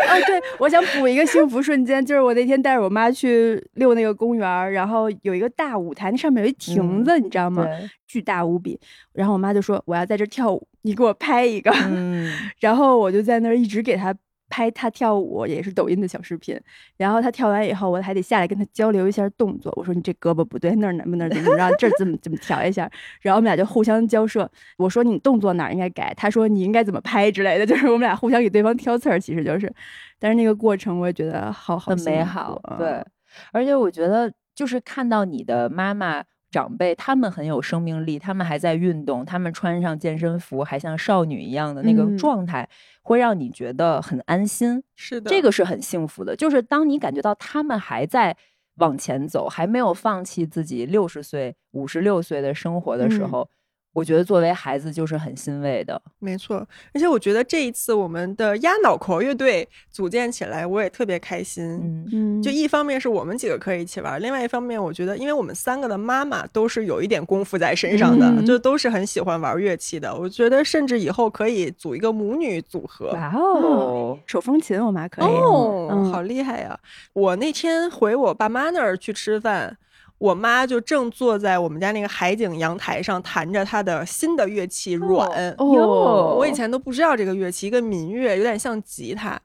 [0.08, 7.66] 哦， 对，我想补一个幸福瞬间，就是我那天带着我妈去遛那个公园儿，然后有一个大舞台，那上面有一亭子，你知道？”吗？
[8.06, 8.78] 巨大无比。
[9.12, 11.72] 然后我妈就说：“我要在这跳舞，你给我拍一个。
[11.88, 14.14] 嗯， 然后我就在那儿一直给她
[14.48, 16.58] 拍他跳舞，也是抖音的小视频。
[16.96, 19.72] 然后他跳完以后，我还得下来跟他交流一下动作。
[19.76, 21.76] 我说：“你这胳膊不对，那儿能不能怎么怎么着？
[21.76, 22.90] 这儿怎么怎么调一下？”
[23.20, 24.50] 然后我们俩就互相交涉。
[24.78, 27.64] 我说：“你动作哪儿应该改？”他说：“你应该怎么拍之类的。
[27.66, 29.72] ”就是我们俩互相给对方挑刺儿，其实就是。
[30.18, 33.04] 但是那个过程我也觉得好好很美好，啊对。
[33.52, 36.24] 而且我觉得，就是看到你的妈妈。
[36.56, 42.66] 长辈他们很有生命力，他们还在运动，他们穿上健身服还像少女一样的那个嗯状态，
[43.02, 44.82] 会让你觉得很安心。
[44.94, 48.34] 是的，这个是很幸福的，就是当你感觉到他们还在
[48.76, 53.50] 往前走，还没有放弃自己六十岁、五十六岁的生活的时嗯候，
[53.96, 56.00] 我觉得作为孩子就是很欣慰的。
[56.18, 56.56] 没错，
[56.92, 61.64] 而且我觉得这一次我们的压脑壳乐队组建起来，我也特别开心。
[61.64, 70.14] 嗯，嗯，就一方面是我们几个可以一起玩，另外一方面我觉得，因为我们三个的妈妈都是有一点功夫在身上的，嗯就都是很喜欢玩乐器的。
[70.14, 73.12] 我觉得甚至以后可以组一个母女组合。
[73.12, 75.24] 哇哦，手风琴我妈可以。
[75.24, 76.78] 哦，嗯好厉害呀！
[77.14, 79.76] 我那天回我爸妈那儿去吃饭，
[80.18, 85.54] 我妈就正坐在我们家那个海景阳台上弹着她的新的乐器阮。
[85.58, 89.38] 哦我以前都不知道这个乐器，一个民乐，有点像吉他。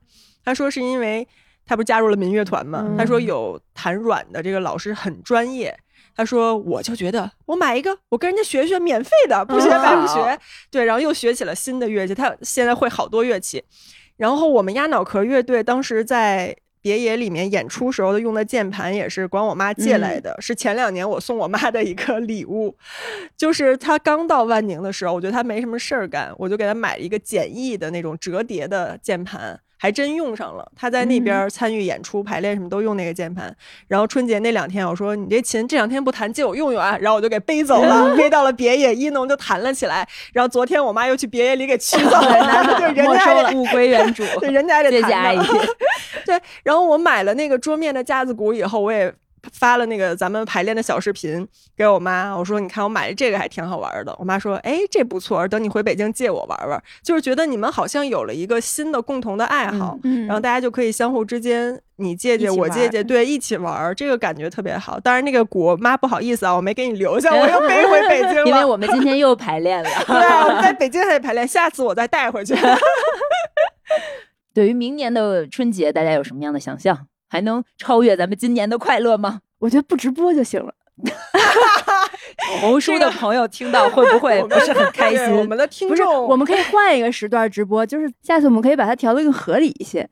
[0.44, 1.28] 她说是因为
[1.66, 2.96] 她不是加入了民乐团嘛？
[2.98, 5.78] 她说嗯有弹软的这个老师很专业。
[6.16, 10.40] 她说我就觉得我买一个，我跟人家学学，免费的，不学白不学。
[10.70, 13.64] 对，然后又学起了新的乐器，他现在会好多乐器。
[14.18, 22.76] 然后我们鸭脑壳乐队当时在别野里面演出时候的用的键盘也是管我妈借来的，是前两年我送我妈的一个礼物。
[23.38, 29.60] 就是她刚到万宁的时候，我觉得她没什么事儿干，我就给她买了一个简易的那种折叠的键盘。
[29.82, 33.52] 还真用上了，他在那边参与演出、排练什么都用那个键盘。
[33.88, 36.96] 然后春节那两天，我说你这琴这两天不弹，借我用用啊。
[37.02, 40.08] 然后我就给背走了， 背到了别野，一农就弹了起来。
[40.34, 44.24] 然后昨天我妈又去别野里给取走了， 对，人没家物归原主。
[44.40, 45.40] 对，人家还得谢谢阿姨。
[46.28, 49.12] 对，然后我买了那个桌面的架子鼓以后，我也
[49.52, 54.16] 发了那个咱们排练的小视频给我妈，我说你看我买的这个还挺好玩的。
[54.18, 56.82] 我妈说，哎，这不错，等你回北京借我玩玩。
[57.04, 61.82] 就是觉得你们好像有了一个新的共同的爱好，嗯然后大家就可以相互之间。
[61.98, 65.00] 你借借我借借，对，一起玩儿，这个感觉特别好。
[65.00, 68.48] 当然，那个鼓妈不好意思啊，我没给你留下，我又 背回北京了。
[68.48, 69.90] 因为我们今天又排练了。
[70.08, 72.56] 对，我们在北京还得排练，下次我再带回去。
[74.52, 77.06] 对于明年的春节，大家有什么样的想象？
[77.32, 79.40] 还能超越咱们今年的快乐吗？
[79.60, 80.74] 我觉得不直播就行了。
[82.46, 85.34] 小红书的朋友听到会不会不是很开心？
[85.38, 90.10] 我们的听不是，众，我们可以换一个时段直播，就是下次我们可以把它调的更合理一些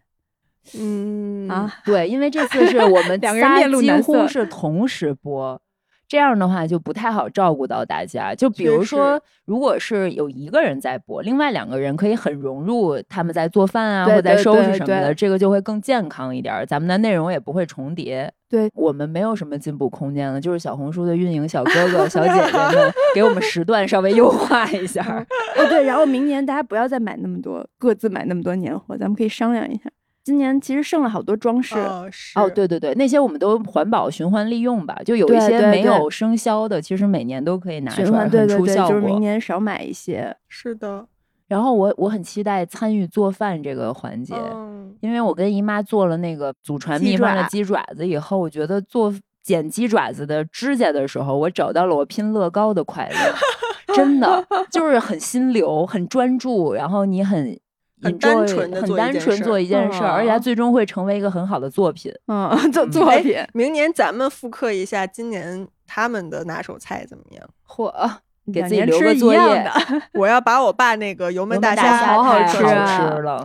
[0.76, 1.76] 嗯啊。
[1.84, 5.62] 对，因为这次是我们两个人仨面露难几乎是同时播，
[6.10, 8.34] 这样的话就不太好照顾到大家。
[8.36, 18.34] 就比如说，如果是有一个人在播，另外两个人可以很融入他们在做饭啊，对或在收拾什么的，这个就会更健康一点儿，咱们的内容也不会重叠。
[18.50, 25.04] 对我们没有什么进步空间了，就是小红书的运营小哥哥、小姐姐们 给我们时段稍微优化一下。
[25.56, 29.84] 哦，对，然后明年大家不要再买那么多，各自买那么多年货，咱们可以商量一下。
[30.24, 39.20] 今年其实剩了好多装饰，哦，哦，对对对，那些我们都环保循环利用吧，就有一些没有生肖的，其实每年都可以拿出来，对对对，很出效就是明。
[39.20, 40.36] 年少买一些。
[40.48, 41.08] 是的，
[41.48, 49.12] 然后我我很期待参与做饭这个环节，嗯，因为我跟姨妈做了那个祖传秘方的鸡爪子以后，我觉得做
[49.42, 57.60] 剪鸡爪子的指甲的时候，我找到了我拼乐高的快乐，真的就是很心流，很专注，然后你很。
[58.02, 62.12] 很单纯的很单纯做一件事而且它嗯最终会成为一个很好的作品。
[62.28, 67.50] 嗯， 做嗯哎作品，明年咱们复刻一下今年他们的拿手菜怎么样？
[67.68, 67.92] 嚯，
[68.54, 69.72] 给自己留个作业的，
[70.14, 72.58] 我要把我爸那个油焖大虾，好好吃。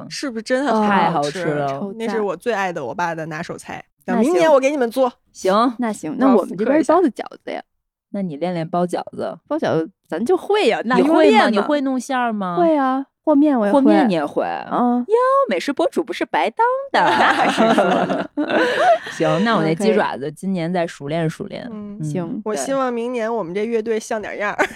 [0.09, 3.85] 是不是真的哦太好好吃了那是我最爱的我爸的拿手菜。
[4.07, 7.63] 等明年我给你们做，行，那行，那我们这边包的饺子呀，
[8.11, 11.23] 那你练练包饺子，包饺子咱就会呀，那你会吗？
[11.31, 12.57] 练嘛你会弄馅儿吗？
[12.59, 14.45] 会啊，和面我也和面你也会？
[14.71, 15.05] 嗯，
[15.49, 18.45] 美食博主不是白当的， 那还是说。
[19.13, 21.67] 行，那我那鸡爪子今年再熟练熟练。
[21.73, 24.67] 嗯行我希望明年我们这乐队像点样儿，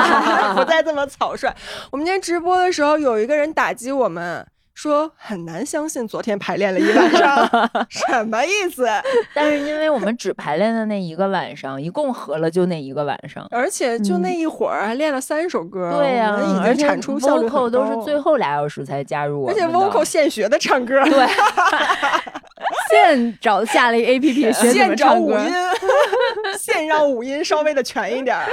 [0.56, 1.52] 不再这么草率。
[1.90, 4.46] 我们今天直播的时候，有一个人打击我们。
[4.78, 7.50] 说很难相信昨天排练了一晚上，
[7.90, 8.86] 什么意思？
[9.34, 13.44] 但是因为我们只排练的那一个晚上，一共合了就那一个晚上。
[13.50, 21.26] 而且就那一会儿还练了三首歌，对呀、已而且经产出效率 vocal 都是最后俩小时才加入我而且 vocal 现学的唱歌，对，
[22.88, 25.52] 现找下了一个 A P P 学怎么现找唱歌五音，，
[26.58, 28.46] 现让五音稍微的全一点儿。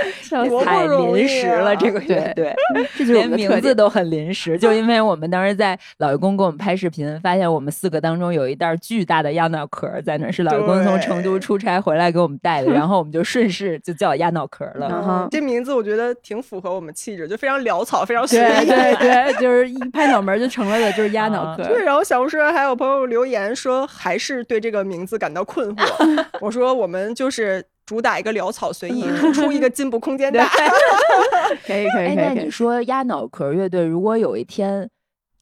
[0.64, 2.54] 太临时了，啊这个乐队。
[2.98, 3.62] 这就是我连名。
[3.62, 15.28] 字都很临时，就因为我们当时在老爷公给我们拍视频，发现我们四个当中有一袋巨大的鸭脑壳在那儿，是老爷公从成都出差回来给我们带的，然后我们就顺势就叫鸭脑壳了。
[15.32, 18.68] 这名字我觉得挺符合我们气质，就非常潦草，非常随对意。
[18.68, 21.64] 对对， 就是一拍脑门就成了的，就是鸭脑啊壳。
[21.64, 26.26] 对，然后小红书上还有朋友留言说，还是对这个名字感到困惑。
[26.42, 30.50] 我说我们就是主打一个潦草随意，突出一个进步空间 大。
[31.66, 32.30] 可以可以可以那。
[32.34, 34.90] 你说鸭脑壳乐队如果有一天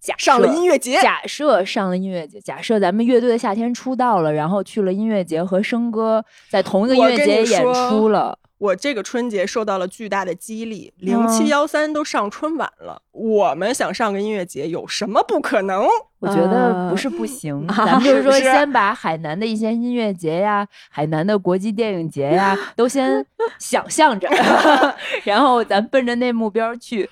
[0.01, 10.93] 假上了音乐节，假设上了音乐节，假设咱们乐队的夏天出道了，然后去了音乐节和生哥在同一个音乐节演出了，我这个春节受到了巨大的激励。
[10.99, 15.86] 零七幺三都上春晚了，我们想上个音乐节有什么不可能？
[16.20, 23.26] 我觉得啊不是不行， 啊咱们就是说，先把海南的一些音乐节呀、海南的国际电影节呀，都先
[23.59, 24.30] 想象着，
[25.26, 27.09] 然后咱奔着那目标去。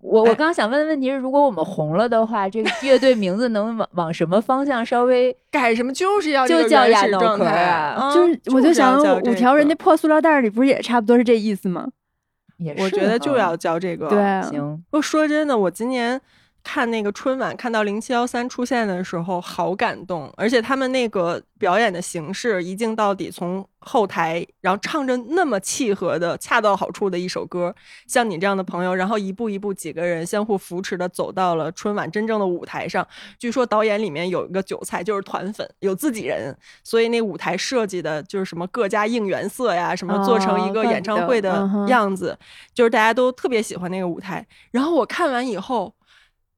[0.00, 11.88] 我我哎刚想问的问题是，如果我们红了的话，这个 乐队名字能往往什么方向稍微 改什么就是要就叫亚脑始状态壳啊啊就是我就想五条人个那破塑料袋里不是也差不多是这意思吗？
[12.58, 14.08] 也是我觉得就要叫这个。
[14.08, 16.18] 对，啊，行，不过说真的，我今年
[16.66, 27.72] 看那个春晚，看到零七幺三出现的时候，好感动，而且他们那个表演的形式一镜到底，从后台，然后唱着那么契合的、恰到好处的一首歌，
[28.08, 33.06] 像你这样的朋友，然后一步一步几个人相互扶持的走到了春晚真正的舞台上。
[33.38, 36.52] 据说导演里面有一个韭菜，就是团粉，有自己人，
[36.82, 42.36] 所以那舞台设计的就是什么各家应援色呀，什么做成一个演唱会的样子，
[42.74, 44.44] 就是大家都特别喜欢那个舞台。
[44.72, 45.94] 然后我看完以后。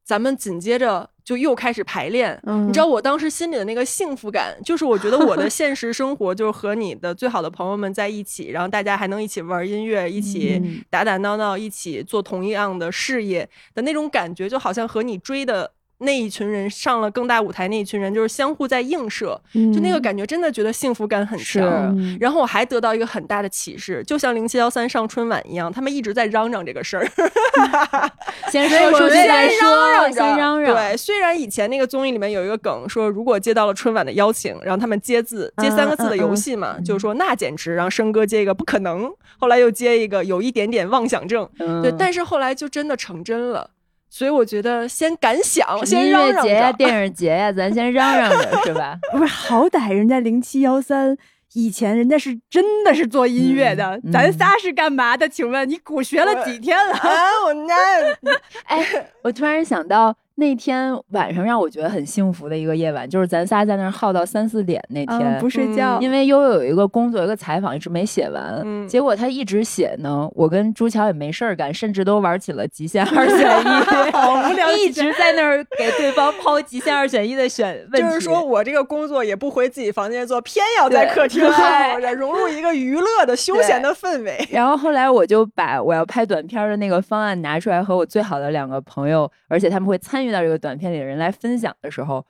[0.08, 15.72] 咱们紧接着就又开始排练，你知道我当时心里的那个幸福感，就是我觉得我的 现实生活就是和你的最好的朋友们在一起，然后大家还能一起玩音乐，一起打打闹闹，一起做同一样的事业的那种感觉，就好像和你追的。
[15.98, 22.18] 那一群人上了更大舞台，那一群人就是相互在映射，就那个感觉真的觉得幸福感很强。
[22.20, 27.06] 然后我还得到一个很大的启示，就像零七幺三上春晚一样，他们一直在嚷嚷这个事儿。
[28.50, 30.74] 先说出去再说，先嚷嚷。
[30.74, 41.48] 对，虽然以前那个综艺里面有一个梗，说如果接到了春晚的邀请，让他们接字接三个字的游戏嘛，就是说那简直，然后生哥接一个不可能，后来又接一个有一点点妄想症。
[41.82, 43.68] 对，但是后来就真的成真了。
[44.10, 48.96] 所以我觉得先敢想，先嚷嚷节呀、 电影节呀，咱先嚷嚷着是吧？
[49.12, 51.16] 不是，好歹人家零七幺三
[51.54, 55.28] 以前人家是真的是做音乐的，咱仨是干嘛的？
[55.28, 56.94] 请问你鼓学了几天了？
[56.94, 57.10] 啊，
[57.46, 57.74] 我那，
[58.64, 58.84] 哎，
[59.22, 60.16] 我突然想到。
[60.38, 70.30] 那天晚上让我觉得很幸福的一个夜晚，就是咱仨在那儿耗到三四点那天不睡觉，因为悠悠有一个工作，一个采访一直没写完，结果他一直写呢。
[70.36, 78.08] 我跟朱乔也没事儿干，甚至都玩起了极限二选一， 好无聊，一直在那儿给对方抛极限二选一的选 问题。
[78.08, 81.42] 就是说我这个工作也不回自己房间做，偏要在客厅
[82.16, 84.46] 融入一个娱乐的休闲的氛围。
[84.52, 90.27] 然后后来我就把我要拍短片的那个方案拿出来，和我最好的两个朋友，而且他们会参与。
[90.28, 92.24] 遇到这个短片里的人来分享的时候，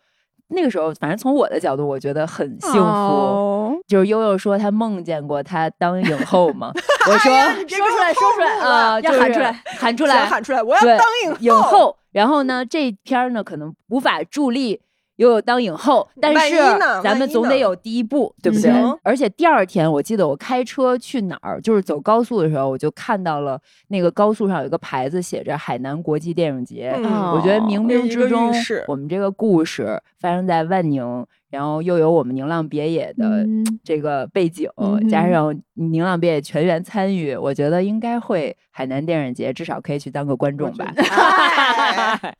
[0.49, 3.83] 那个时候，反正从我的角度，我觉得很幸福。
[3.87, 6.73] 就是悠悠说她梦见过他当影后嘛，
[7.09, 7.33] 我说
[7.67, 11.97] 说出来，说出来啊，要喊出来，喊出来，喊出来，我要当影影后。
[12.13, 14.81] 然后呢，这片呢可能无法助力。
[15.19, 16.57] 又有当影后，但是
[17.03, 18.73] 咱们总得有第一步，对不对？
[19.03, 26.93] 而且第二天，我记得我开车去哪儿，就是走高速的时候，我就看到了那个高速上有一个牌子，写着海南国际电影节。
[27.35, 28.53] 我觉得冥冥之中，
[28.87, 33.45] 我们这个故事发生在万宁，然后又有我们宁浪别野的
[33.83, 34.71] 这个背景，
[35.11, 40.93] 加上宁浪别野全员参与，我觉得应该会海南电影节至少可以去当个观众吧。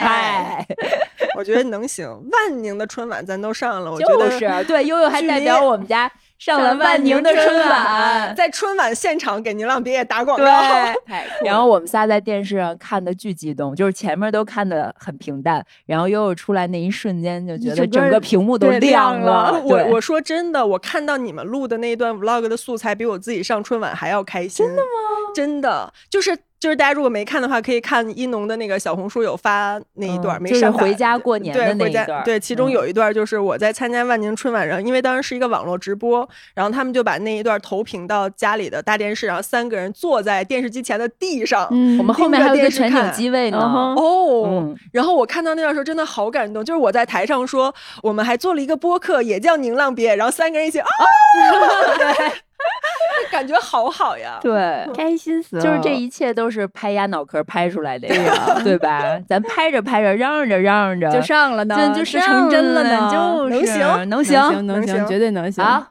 [0.00, 0.64] 嗨，
[1.36, 2.08] 我觉得能行。
[2.30, 4.84] 万宁的春晚咱都上了，我觉得是对。
[4.84, 10.44] 悠悠还代表我们家上了万宁的春晚，在春晚现场给宁浪别野打广告。
[11.44, 19.60] 然后我们仨在电视上看的巨激动，就是前面都看的很平淡，然后悠悠出来那一瞬间就觉得整个屏幕都亮了。
[19.64, 24.66] 我我说真的，我看到你们录的那一段 vlog 的素材，比我自己上春晚还要开心。
[24.66, 24.88] 真的吗？
[25.34, 26.36] 真的就是。
[26.60, 30.70] 就是大家如果没看的话，可以看一农的那个小红书有发那一段，没删。
[30.70, 32.22] 回家过年的那一段。
[32.22, 41.66] 对，其中有一段就是我在参加万宁春晚上，因为当时是一个网络直播，然后他们就把那一段投屏到家里的大电视，然后三个人坐在电视机前的地上，
[41.98, 43.58] 我们后面还有一个全景机位呢。
[43.58, 50.86] 哦，然后我看到那段时候真的好感动，就是我在台上说，我们还做了一个播客，也叫宁浪别，然后三个人一起啊。
[53.30, 55.62] 感觉好好呀， 对，开心死了。
[55.62, 59.18] 就是这一切都是拍压脑壳拍出来的呀，对 吧？
[59.28, 65.64] 咱拍着拍着，嚷嚷着嚷嚷着，就上了呢，就成真了呢，就是能行，能行，绝对能行。
[65.64, 65.86] 好，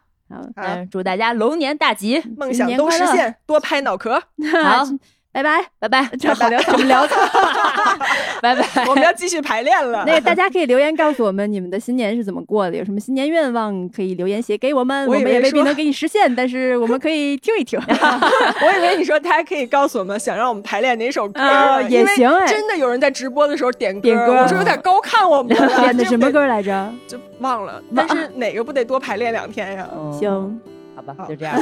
[0.56, 4.16] 好，祝大家龙年大吉，梦想都实现，多拍脑壳。
[4.64, 4.86] 好。
[5.32, 7.06] 拜拜拜拜，这好聊，怎么聊？
[8.42, 10.04] 拜拜，我们要继续排练了。
[10.08, 17.80] 那个大家可以留言告诉我们你们的新年是怎么过的，有什么新年愿望可以留言写给我们，我们也未必能给你实现，但是我们可以听一听。
[17.88, 21.42] 我以为你说大家可以告诉我们想让我们排练哪首歌
[21.88, 25.68] 也行哎，真的有人在直播的时候点点歌，我说有点高看我们了。
[25.80, 26.92] 点的什么歌来着？
[27.08, 29.88] 就忘了，但是哪个不得多排练两天呀？
[30.20, 30.60] 行，
[30.96, 31.56] 好吧，就这样，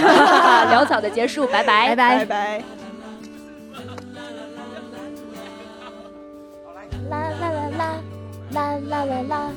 [0.72, 2.87] 潦草的结束，拜拜，拜拜，拜拜。
[8.58, 9.52] 啦啦啦啦，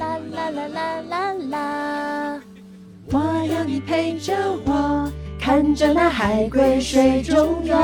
[0.00, 2.40] 啦啦啦啦啦啦。
[3.12, 4.34] 我要你陪着
[4.64, 7.76] 我，看着那海龟水中游，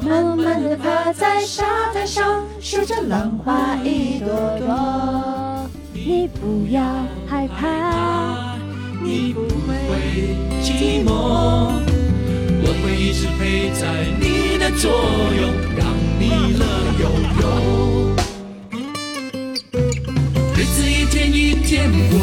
[0.00, 4.28] 慢慢的趴在沙滩上，数着浪花一朵
[4.58, 5.68] 朵。
[5.92, 6.82] 你不要
[7.26, 8.56] 害怕，
[9.02, 11.10] 你不会寂寞，
[12.62, 13.82] 我会一直陪在
[14.18, 15.52] 你的左右。
[15.76, 15.84] 让
[16.18, 16.64] 你乐
[17.00, 17.04] 悠
[17.42, 18.03] 悠。
[21.26, 22.18] 一天过，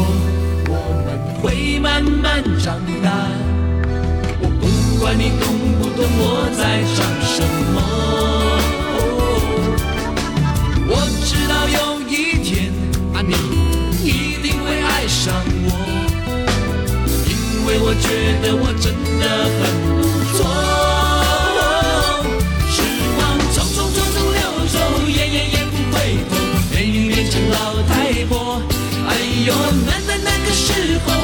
[0.67, 0.73] 我
[1.05, 1.07] 们
[1.41, 3.09] 会慢慢长大。
[4.41, 4.63] 我不
[4.99, 5.43] 管你懂
[5.79, 7.43] 不懂我在唱什
[7.73, 7.77] 么，
[10.87, 10.93] 我
[11.23, 12.11] 知道有一
[12.43, 12.71] 天
[13.13, 13.33] 啊，你
[14.07, 14.07] 一
[14.41, 15.33] 定会爱上
[15.65, 15.69] 我，
[17.27, 17.31] 因
[17.65, 18.05] 为我觉
[18.41, 19.23] 得我真的
[19.59, 20.00] 很。
[29.45, 31.20] 有很慢的那个时候。